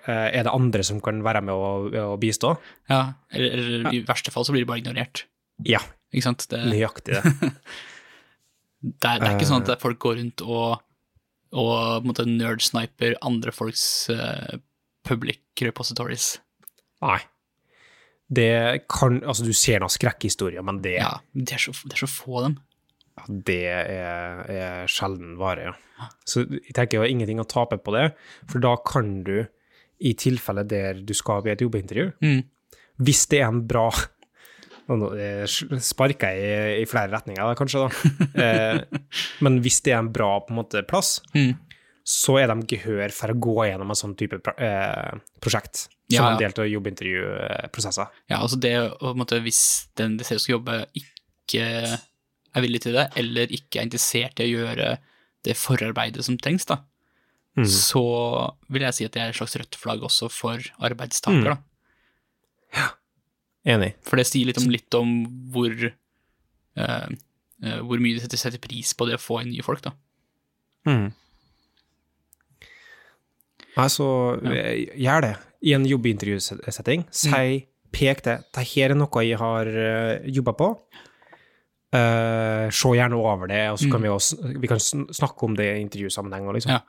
eh, 0.07 0.29
er 0.39 0.47
det 0.47 0.55
andre 0.55 0.85
som 0.87 1.01
kan 1.03 1.19
være 1.27 1.43
med 1.49 1.55
å, 1.55 1.71
å 2.13 2.17
bistå. 2.21 2.53
Ja, 2.91 3.03
eller, 3.35 3.59
eller 3.59 3.95
i 3.95 4.03
verste 4.07 4.31
fall 4.35 4.47
så 4.47 4.55
blir 4.55 4.63
de 4.63 4.71
bare 4.71 4.83
ignorert. 4.85 5.25
Ja, 5.67 5.81
Ikke 6.15 6.29
sant? 6.29 6.47
Det, 6.53 6.61
nøyaktig 6.71 7.17
det. 7.17 7.23
det, 7.43 9.09
er, 9.09 9.19
det 9.19 9.27
er 9.27 9.33
ikke 9.35 9.49
sånn 9.49 9.65
at 9.67 9.83
folk 9.83 9.99
går 10.05 10.21
rundt 10.21 10.45
og, 10.47 10.85
og 11.57 12.13
nerdsniper 12.29 13.17
andre 13.27 13.55
folks 13.57 13.87
uh, 14.15 14.61
public 15.07 15.43
repositories. 15.65 16.37
Nei. 17.03 17.19
Det 18.27 18.87
kan 18.91 19.21
Altså, 19.23 19.47
du 19.47 19.55
ser 19.55 19.83
noen 19.83 19.93
skrekkhistorier, 19.93 20.63
men 20.67 20.81
det, 20.83 20.97
Ja, 20.99 21.17
det 21.33 21.59
er 21.59 21.63
så, 21.67 21.75
det 21.87 21.99
er 21.99 22.07
så 22.07 22.11
få 22.11 22.41
av 22.41 22.49
dem. 22.49 22.57
Det 23.29 23.63
er, 23.73 24.41
er 24.53 24.87
sjelden 24.93 25.37
vare, 25.41 25.71
ja. 25.71 26.09
Så 26.29 26.43
jeg 26.51 26.75
tenker 26.77 27.01
jo 27.01 27.07
ingenting 27.09 27.39
å 27.41 27.47
tape 27.49 27.79
på 27.81 27.95
det, 27.97 28.11
for 28.51 28.61
da 28.61 28.75
kan 28.85 29.23
du, 29.25 29.47
i 30.05 30.13
tilfelle 30.21 30.67
der 30.69 30.99
du 31.09 31.15
skal 31.17 31.41
i 31.49 31.55
et 31.55 31.63
jobbintervju, 31.65 32.11
Mm. 32.21 32.43
hvis 33.01 33.23
det 33.33 33.41
er 33.41 33.49
en 33.49 33.63
bra 33.67 33.89
Nå 34.87 35.09
sparker 35.83 36.31
jeg 36.31 36.43
i, 36.79 36.83
i 36.83 36.87
flere 36.87 37.11
retninger, 37.11 37.41
da, 37.43 37.57
kanskje, 37.59 37.81
da. 37.83 37.89
Eh, 38.39 39.01
men 39.43 39.57
hvis 39.65 39.81
det 39.83 39.91
er 39.97 39.99
en 40.05 40.13
bra 40.15 40.29
på 40.47 40.53
en 40.55 40.61
måte, 40.61 40.85
plass, 40.87 41.17
Mm. 41.35 41.57
så 42.07 42.37
er 42.39 42.53
de 42.53 42.69
gehør 42.71 43.11
for 43.11 43.33
å 43.35 43.39
gå 43.49 43.57
gjennom 43.67 43.91
en 43.91 43.99
sånn 43.99 44.15
type 44.15 44.39
eh, 44.63 45.17
prosjekt. 45.43 45.89
Som 46.07 46.15
Ja, 46.15 46.29
en 46.29 46.37
ja. 46.39 46.45
del 46.53 46.63
av 46.63 46.69
jobbintervjuprosesser. 46.71 48.13
Ja, 48.31 48.39
altså 48.45 48.61
det 48.63 48.77
å 48.79 48.93
på 49.01 49.11
en 49.11 49.19
måte, 49.25 49.41
Hvis 49.43 49.89
den 49.99 50.17
de 50.21 50.25
ser 50.29 50.39
skal 50.39 50.61
jobbe, 50.61 50.77
ikke 50.95 51.67
er 52.57 52.65
villig 52.65 52.81
til 52.87 52.97
det, 52.97 53.07
eller 53.21 53.53
ikke 53.53 53.81
er 53.81 53.87
interessert 53.89 54.41
i 54.41 54.49
å 54.49 54.53
gjøre 54.55 54.91
det 55.47 55.57
forarbeidet 55.61 56.25
som 56.27 56.39
trengs, 56.41 56.67
da, 56.69 56.81
Mm. 57.57 57.65
så 57.65 58.01
vil 58.69 58.83
jeg 58.85 58.93
si 58.93 59.05
at 59.07 59.15
det 59.15 59.21
er 59.23 59.31
et 59.31 59.37
slags 59.39 59.55
rødt 59.57 59.77
flagg 59.81 60.03
også 60.05 60.27
for 60.29 60.61
arbeidstaker. 60.85 61.55
Mm. 61.57 61.63
da. 62.77 62.91
Enig. 63.65 63.95
For 64.05 64.21
det 64.21 64.27
sier 64.29 64.45
litt 64.51 64.59
om, 64.61 64.67
litt 64.69 64.95
om 64.99 65.15
hvor, 65.55 65.73
uh, 65.73 67.07
uh, 67.65 67.79
hvor 67.81 68.03
mye 68.05 68.21
de 68.21 68.37
setter, 68.39 68.61
pris 68.61 68.93
på 68.93 69.09
det 69.09 69.17
å 69.17 69.23
få 69.23 69.41
inn 69.41 69.55
nye 69.55 69.65
folk. 69.65 69.81
da. 69.89 69.95
Mm. 70.87 71.09
Nei, 73.77 73.89
så 73.93 74.07
eh, 74.53 74.85
gjør 75.01 75.25
det. 75.25 75.33
I 75.67 75.73
en 75.77 75.89
jobbintervjusetting, 75.89 77.07
si, 77.11 77.67
pek 77.91 78.21
det. 78.25 78.37
Dette 78.53 78.85
er 78.85 78.95
noe 78.95 79.25
jeg 79.25 79.41
har 79.41 79.73
jobba 80.29 80.53
på. 80.61 80.69
Eh, 81.95 82.67
se 82.75 82.91
gjerne 82.99 83.17
over 83.17 83.47
det, 83.51 83.63
og 83.71 83.79
så 83.79 83.89
kan 83.93 84.03
vi, 84.03 84.11
også, 84.11 84.37
vi 84.59 84.69
kan 84.71 84.81
snakke 84.83 85.47
om 85.47 85.55
det 85.57 85.69
i 85.71 85.85
intervjusammenheng. 85.85 86.49
Liksom. 86.57 86.75
Ja. 86.75 86.81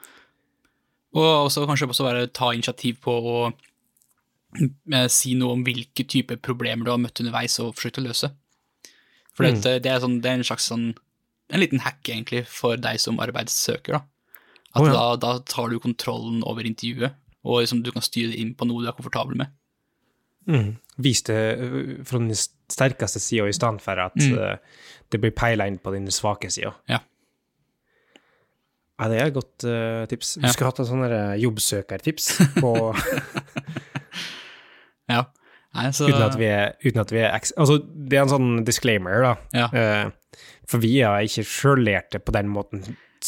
Og 1.17 1.27
også 1.45 1.67
kanskje 1.69 1.87
også 1.87 2.07
være, 2.07 2.27
ta 2.33 2.49
initiativ 2.53 2.97
på 3.05 3.13
å 3.13 3.37
eh, 4.57 5.07
si 5.13 5.35
noe 5.37 5.53
om 5.53 5.63
hvilke 5.65 6.05
typer 6.09 6.41
problemer 6.41 6.87
du 6.87 6.93
har 6.93 7.01
møtt 7.01 7.21
underveis 7.21 7.59
og 7.63 7.75
forsøkt 7.77 8.01
å 8.01 8.07
løse. 8.07 8.31
For 9.37 9.45
Mm. 9.45 9.61
det, 9.61 9.83
det, 9.85 9.91
er 9.91 10.01
sånn, 10.01 10.17
det 10.21 10.31
er 10.31 10.39
en 10.39 10.47
slags 10.49 10.65
sånn, 10.65 10.87
en 11.53 11.61
liten 11.61 11.79
hack 11.85 12.01
egentlig 12.09 12.47
for 12.49 12.75
deg 12.75 12.97
som 12.99 13.19
arbeidssøker. 13.21 13.99
da. 13.99 14.01
At 14.73 14.81
oh, 14.81 14.87
ja. 14.89 14.93
da, 14.93 15.05
da 15.21 15.39
tar 15.45 15.69
du 15.69 15.77
kontrollen 15.79 16.41
over 16.43 16.65
intervjuet, 16.65 17.13
og 17.45 17.61
liksom 17.61 17.83
du 17.85 17.91
kan 17.93 18.01
styre 18.01 18.33
det 18.33 18.41
inn 18.41 18.55
på 18.57 18.65
noe 18.65 18.81
du 18.81 18.89
er 18.89 18.97
komfortabel 18.97 19.37
med. 19.37 19.53
Mm. 20.47 20.77
Det 20.97 21.29
eh, 21.29 22.03
fra 22.07 22.17
den 22.19 22.31
sterkeste 22.33 23.19
sida, 23.21 23.45
i 23.47 23.53
stand 23.53 23.81
for 23.83 23.99
at 23.99 24.15
Mm. 24.15 24.37
eh, 24.39 24.57
det 25.11 25.19
blir 25.21 25.31
peila 25.31 25.67
inn 25.67 25.77
på 25.79 25.91
den 25.93 26.07
svake 26.11 26.49
sida. 26.51 26.73
Ja. 26.89 26.99
Ja, 28.99 29.07
det 29.11 29.19
er 29.21 29.27
et 29.27 29.33
godt 29.35 29.63
uh, 29.69 30.05
tips. 30.09 30.33
Du 30.39 30.47
Ja. 30.47 30.51
skulle 30.51 30.71
hatt 30.71 30.79
et 30.79 30.87
sånt 30.87 31.41
jobbsøkertips 31.41 32.31
på 32.63 32.71
Ja. 35.09 35.25
Nei, 35.77 35.91
så, 35.93 36.07
uten 36.09 36.23
at 36.25 36.37
vi 36.39 36.47
er, 36.49 36.71
uten 36.81 37.01
at 37.03 37.11
vi 37.13 37.19
er 37.21 37.35
Altså, 37.37 37.77
det 37.85 38.17
er 38.17 38.23
en 38.23 38.31
sånn 38.31 38.63
disclaimer, 38.65 39.21
da. 39.21 39.35
Ja. 39.53 39.67
Uh, 39.69 40.47
for 40.67 40.81
vi 40.83 40.95
er 41.05 41.27
ikke 41.27 41.45
sjøllærte 41.45 42.19
på 42.25 42.33
den 42.35 42.49
måten 42.51 42.81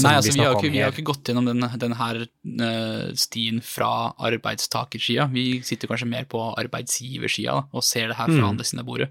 Nei, 0.06 0.16
altså, 0.16 0.32
vi 0.34 0.40
vi, 0.40 0.46
har 0.46 0.56
ikke, 0.56 0.72
vi 0.74 0.80
har 0.84 0.92
ikke 0.94 1.06
gått 1.10 1.30
gjennom 1.32 1.46
den, 1.50 1.66
den 1.82 1.94
her 2.00 2.20
uh, 2.26 3.14
stien 3.16 3.60
fra 3.66 4.14
arbeidstakersida. 4.18 5.26
Vi 5.34 5.62
sitter 5.68 5.88
kanskje 5.92 6.08
mer 6.12 6.26
på 6.30 6.42
arbeidsgiversida 6.60 7.58
og 7.74 7.84
ser 7.84 8.08
det 8.14 8.18
her 8.20 8.28
fra 8.32 8.40
Mm. 8.44 8.50
andre 8.54 8.64
siden 8.66 8.80
av 8.84 8.86
bordet. 8.86 9.10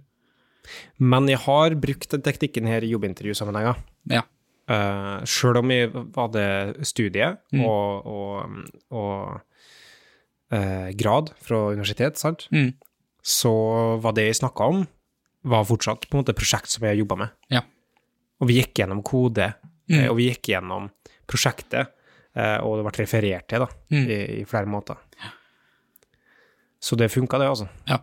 Men 1.00 1.26
jeg 1.28 1.38
har 1.46 1.74
brukt 1.80 2.10
den 2.12 2.22
teknikken 2.22 2.66
her 2.68 2.84
i 2.84 2.90
jobbintervjusammenhenger. 2.92 3.76
Ja. 4.12 4.22
Uh, 4.68 5.24
Sjøl 5.24 5.56
om 5.62 5.70
jeg 5.72 5.90
hadde 6.16 6.84
studie 6.84 7.36
Mm. 7.52 7.64
og, 7.64 8.06
og, 8.06 8.68
og 8.92 9.40
uh, 10.52 10.90
grad 10.96 11.32
fra 11.40 11.62
universitet, 11.72 12.18
sant, 12.20 12.48
Mm. 12.52 12.74
så 13.22 13.98
var 14.00 14.12
det 14.12 14.26
jeg 14.28 14.40
snakka 14.42 14.68
om, 14.68 14.86
var 15.44 15.64
fortsatt 15.64 16.08
på 16.10 16.16
en 16.18 16.22
måte 16.24 16.34
prosjekt 16.36 16.68
som 16.68 16.84
jeg 16.84 16.98
jobba 17.00 17.16
med. 17.16 17.30
Ja. 17.50 17.62
Og 18.40 18.48
vi 18.48 18.60
gikk 18.60 18.74
gjennom 18.82 19.02
kode, 19.02 19.54
Mm. 19.88 19.98
eh, 20.02 20.08
og 20.10 20.16
vi 20.18 20.28
gikk 20.30 20.50
gjennom 20.52 20.90
prosjektet, 21.28 21.90
eh, 22.36 22.58
og 22.64 22.78
det 22.78 22.86
ble 22.88 23.02
referert 23.04 23.48
til 23.48 23.64
da, 23.64 23.68
Mm. 23.90 24.06
i, 24.10 24.18
i 24.40 24.44
flere 24.48 24.66
måter. 24.68 24.96
Så 26.80 26.96
det 26.96 27.08
funka, 27.10 27.38
det, 27.40 27.48
altså. 27.50 27.66
Ja, 27.88 27.98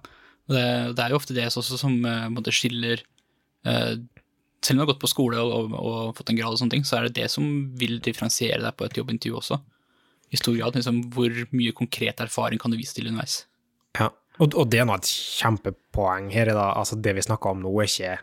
det, 0.51 0.63
det 0.97 1.03
er 1.05 1.13
jo 1.13 1.19
ofte 1.19 1.35
det 1.37 1.47
som 1.53 1.95
eh, 2.05 2.25
måte 2.29 2.51
skiller 2.53 2.99
eh, 3.65 3.93
Selv 4.65 4.75
om 4.75 4.77
du 4.79 4.83
har 4.83 4.89
gått 4.93 5.01
på 5.03 5.09
skole 5.11 5.37
og, 5.39 5.71
og, 5.71 5.73
og 5.77 6.15
fått 6.17 6.31
en 6.33 6.37
grad, 6.39 6.55
og 6.55 6.59
sånne 6.59 6.73
ting, 6.73 6.85
så 6.87 6.97
er 6.97 7.07
det 7.07 7.15
det 7.21 7.29
som 7.31 7.45
vil 7.79 7.99
differensiere 8.03 8.63
deg 8.63 8.73
på 8.79 8.87
et 8.87 8.97
jobbintervju 8.97 9.35
også. 9.37 9.59
I 10.33 10.39
stor 10.41 10.55
grad. 10.57 10.73
Liksom, 10.79 11.03
hvor 11.13 11.29
mye 11.53 11.73
konkret 11.77 12.23
erfaring 12.25 12.57
kan 12.59 12.73
du 12.73 12.77
vise 12.79 12.95
til 12.97 13.11
underveis? 13.11 13.43
Ja. 13.99 14.07
Og, 14.41 14.55
og 14.57 14.71
det 14.73 14.81
er 14.81 14.87
nå 14.89 14.95
et 14.97 15.05
kjempepoeng 15.11 16.31
her. 16.33 16.49
er 16.49 16.57
Da, 16.57 16.65
altså 16.81 16.97
det 16.97 17.13
vi 17.15 17.23
snakker 17.27 17.53
om 17.53 17.61
nå, 17.61 17.75
er 17.77 17.91
ikke 17.91 18.15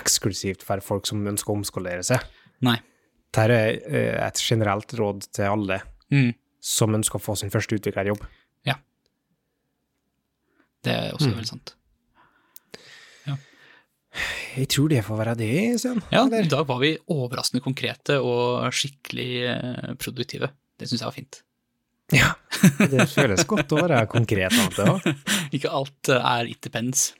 eksklusivt 0.00 0.64
for 0.64 0.80
folk 0.84 1.06
som 1.08 1.20
ønsker 1.28 1.52
å 1.52 1.58
omskolere 1.60 2.02
seg. 2.08 2.24
Nei. 2.64 2.78
Dette 3.36 3.44
er 3.52 3.80
eh, 3.90 4.26
et 4.26 4.40
generelt 4.40 4.94
råd 4.96 5.26
til 5.34 5.50
alle 5.50 5.82
Mm, 6.06 6.30
som 6.62 6.94
ønsker 6.94 7.18
å 7.18 7.22
få 7.22 7.34
sin 7.34 7.50
første 7.50 7.74
utviklerjobb. 7.80 8.20
Ja. 8.66 8.76
det 10.86 10.92
er 10.94 11.16
også 11.16 11.32
veldig 11.32 11.48
sant. 11.48 11.72
Jeg 14.56 14.70
tror 14.72 14.88
det 14.88 15.02
får 15.04 15.18
være 15.18 15.34
det, 15.36 15.48
Sian. 15.82 15.98
Ja, 16.08 16.22
i 16.24 16.46
dag 16.48 16.62
var 16.68 16.78
vi 16.80 16.94
overraskende 17.12 17.60
konkrete 17.60 18.16
og 18.24 18.64
skikkelig 18.72 19.32
eh, 19.50 19.90
produktive. 20.00 20.48
Det 20.78 20.88
syns 20.88 21.02
jeg 21.02 21.10
var 21.10 21.16
fint. 21.16 21.40
Ja, 22.14 22.30
det 22.86 23.08
føles 23.10 23.44
godt 23.50 23.74
å 23.76 23.82
være 23.82 24.06
konkret. 24.08 24.56
Også. 24.70 25.12
Ikke 25.56 25.74
alt 25.74 26.08
eh, 26.08 26.30
er 26.32 26.48
it 26.48 26.62
depends. 26.64 27.10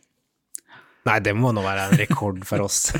Nei, 1.07 1.19
det 1.21 1.37
må 1.37 1.53
nå 1.53 1.61
være 1.67 1.91
en 1.91 2.01
rekord 2.01 2.41
for 2.49 2.65
oss. 2.65 2.87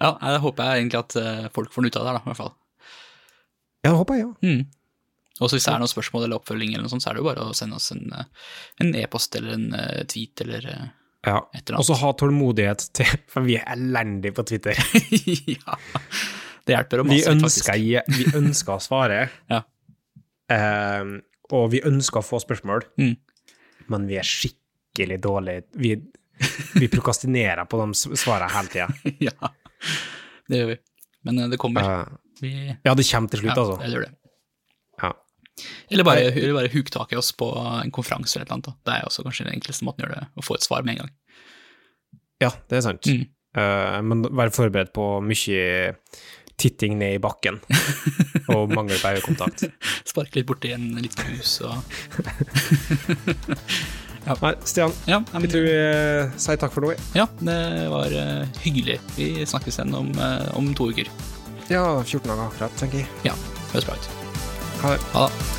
Ja, 0.00 0.12
det 0.20 0.40
håper 0.44 0.64
jeg 0.70 0.82
egentlig 0.84 0.98
at 1.00 1.16
eh, 1.20 1.46
folk 1.54 1.72
får 1.72 1.82
noe 1.86 1.92
ut 1.92 1.96
av 2.00 2.04
det, 2.04 2.10
her, 2.12 2.18
da, 2.18 2.24
i 2.24 2.28
hvert 2.32 2.40
fall. 2.42 2.52
Ja, 3.84 3.90
det 3.90 3.96
håper 4.00 4.18
jeg, 4.18 4.26
ja. 4.26 4.32
Mm. 4.50 4.64
Og 5.36 5.50
hvis 5.52 5.66
det 5.66 5.72
er 5.74 5.80
noen 5.82 5.90
spørsmål 5.92 6.24
eller 6.26 6.38
oppfølging, 6.40 6.70
eller 6.74 6.86
noe 6.86 6.92
sånt, 6.94 7.04
så 7.04 7.10
er 7.10 7.16
det 7.18 7.20
jo 7.22 7.28
bare 7.28 7.44
å 7.44 7.54
sende 7.56 7.76
oss 7.76 7.90
en 7.92 8.06
e-post 8.16 9.02
e-post 9.04 9.36
eller 9.36 9.52
en 9.58 9.66
eh, 9.76 10.02
tweet 10.08 10.40
eller 10.46 10.68
eh, 10.72 10.86
ja. 11.26 11.40
Et 11.52 11.60
eller 11.60 11.76
annet. 11.76 11.80
Og 11.82 11.86
så 11.88 11.96
ha 12.00 12.12
tålmodighet 12.16 12.84
til 12.96 13.08
For 13.32 13.44
vi 13.44 13.56
er 13.58 13.66
elendige 13.74 14.36
på 14.36 14.44
Twitter. 14.48 14.78
Ja. 15.56 15.76
Det 16.66 16.74
hjelper 16.74 16.98
å 17.02 17.06
Vi 17.06 17.12
mase 17.14 17.30
litt, 17.36 17.44
ønsker, 17.44 17.76
faktisk. 17.76 18.16
vi 18.16 18.24
ønsker 18.40 18.74
å 18.74 18.82
svare, 18.82 19.18
Ja. 19.52 19.60
Ehm, 20.52 21.16
og 21.54 21.68
vi 21.74 21.80
ønsker 21.86 22.20
å 22.22 22.26
få 22.26 22.40
spørsmål, 22.42 22.84
Mm. 22.98 23.16
men 23.92 24.06
vi 24.08 24.16
er 24.18 24.26
skikkelig 24.26 25.20
dårlige. 25.22 25.64
Vi, 25.78 25.92
vi 26.80 26.88
prokastinerer 26.90 27.64
på 27.70 27.78
de 27.84 28.16
svarene 28.18 28.50
hele 28.50 28.72
tida. 28.72 28.88
ja, 29.28 29.52
det 30.50 30.62
gjør 30.62 30.72
vi. 30.72 30.78
Men 31.26 31.42
eh, 31.42 31.50
det 31.52 31.60
kommer. 31.60 32.08
Vi, 32.40 32.52
ja, 32.84 32.94
det 32.94 33.06
kommer 33.08 33.32
til 33.32 33.44
slutt, 33.44 33.52
ja, 33.52 33.62
altså. 33.62 33.78
det 33.82 33.92
gjør 33.94 34.06
det. 34.06 34.12
Ja. 35.02 35.12
Eller 35.90 36.04
bare, 36.04 36.26
eller 36.32 36.58
bare 36.58 36.72
huktak 36.72 37.14
i 37.14 37.20
oss 37.20 37.30
på 37.36 37.48
en 37.56 37.92
konferanse 37.94 38.36
eller 38.36 38.44
et 38.44 38.50
eller 38.50 38.58
annet. 38.58 38.68
da. 38.68 38.90
Det 38.90 38.98
er 38.98 39.08
også 39.08 39.26
kanskje 39.26 39.48
den 39.48 39.56
enkleste 39.56 39.88
måten 39.88 40.04
å 40.04 40.08
gjøre 40.08 40.20
det, 40.20 40.28
å 40.36 40.44
få 40.44 40.58
et 40.58 40.66
svar 40.66 40.86
med 40.86 40.96
en 40.96 41.04
gang. 41.04 41.14
ja, 42.44 42.50
det 42.68 42.78
er 42.78 42.84
sant. 42.84 43.08
Mm. 43.08 43.28
Uh, 43.56 43.98
men 44.04 44.26
vær 44.36 44.52
forberedt 44.52 44.92
på 44.92 45.04
mye 45.24 45.94
titting 46.60 46.98
ned 47.00 47.16
i 47.16 47.20
bakken 47.20 47.56
og 48.52 48.72
mangel 48.72 49.00
på 49.00 49.14
øyekontakt. 49.16 49.64
Sparke 50.08 50.40
litt 50.40 50.48
borti 50.48 50.72
en 50.76 50.90
liten 51.00 51.32
hus 51.32 51.60
og 51.64 51.80
Nei, 54.26 54.54
Stian, 54.66 54.92
Ja, 55.06 55.20
jeg 55.32 55.40
men, 55.44 55.50
tror 55.52 55.62
vi 55.68 55.74
eh, 55.78 56.32
sier 56.42 56.58
takk 56.58 56.72
for 56.74 56.82
nå. 56.86 56.94
ja 57.14 57.26
det 57.40 57.58
var 57.92 58.10
eh, 58.10 58.46
hyggelig. 58.64 58.98
Vi 59.16 59.28
snakkes 59.46 59.78
igjen 59.78 59.94
om, 59.94 60.10
eh, 60.18 60.48
om 60.58 60.72
to 60.74 60.88
uker. 60.90 61.10
Ja, 61.70 61.84
14 62.02 62.26
dager 62.30 62.46
akkurat, 62.48 62.74
tenker 62.80 63.02
jeg. 63.04 63.08
Ja, 63.26 63.34
høres 63.72 63.86
bra 63.86 63.94
ut. 63.94 64.10
Ha 64.82 64.96
det. 64.96 65.00
Ha 65.14 65.28
det. 65.28 65.55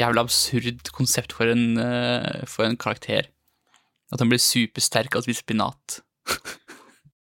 Jævla 0.00 0.24
absurd 0.24 0.90
konsept 0.96 1.34
for 1.36 1.50
en, 1.52 1.76
eh, 1.78 2.46
for 2.48 2.64
en 2.64 2.78
karakter. 2.80 3.28
At 4.10 4.22
han 4.22 4.30
blir 4.30 4.40
supersterk 4.42 5.14
av 5.14 5.22
å 5.22 5.26
spise 5.28 5.44
spinat. 5.44 6.00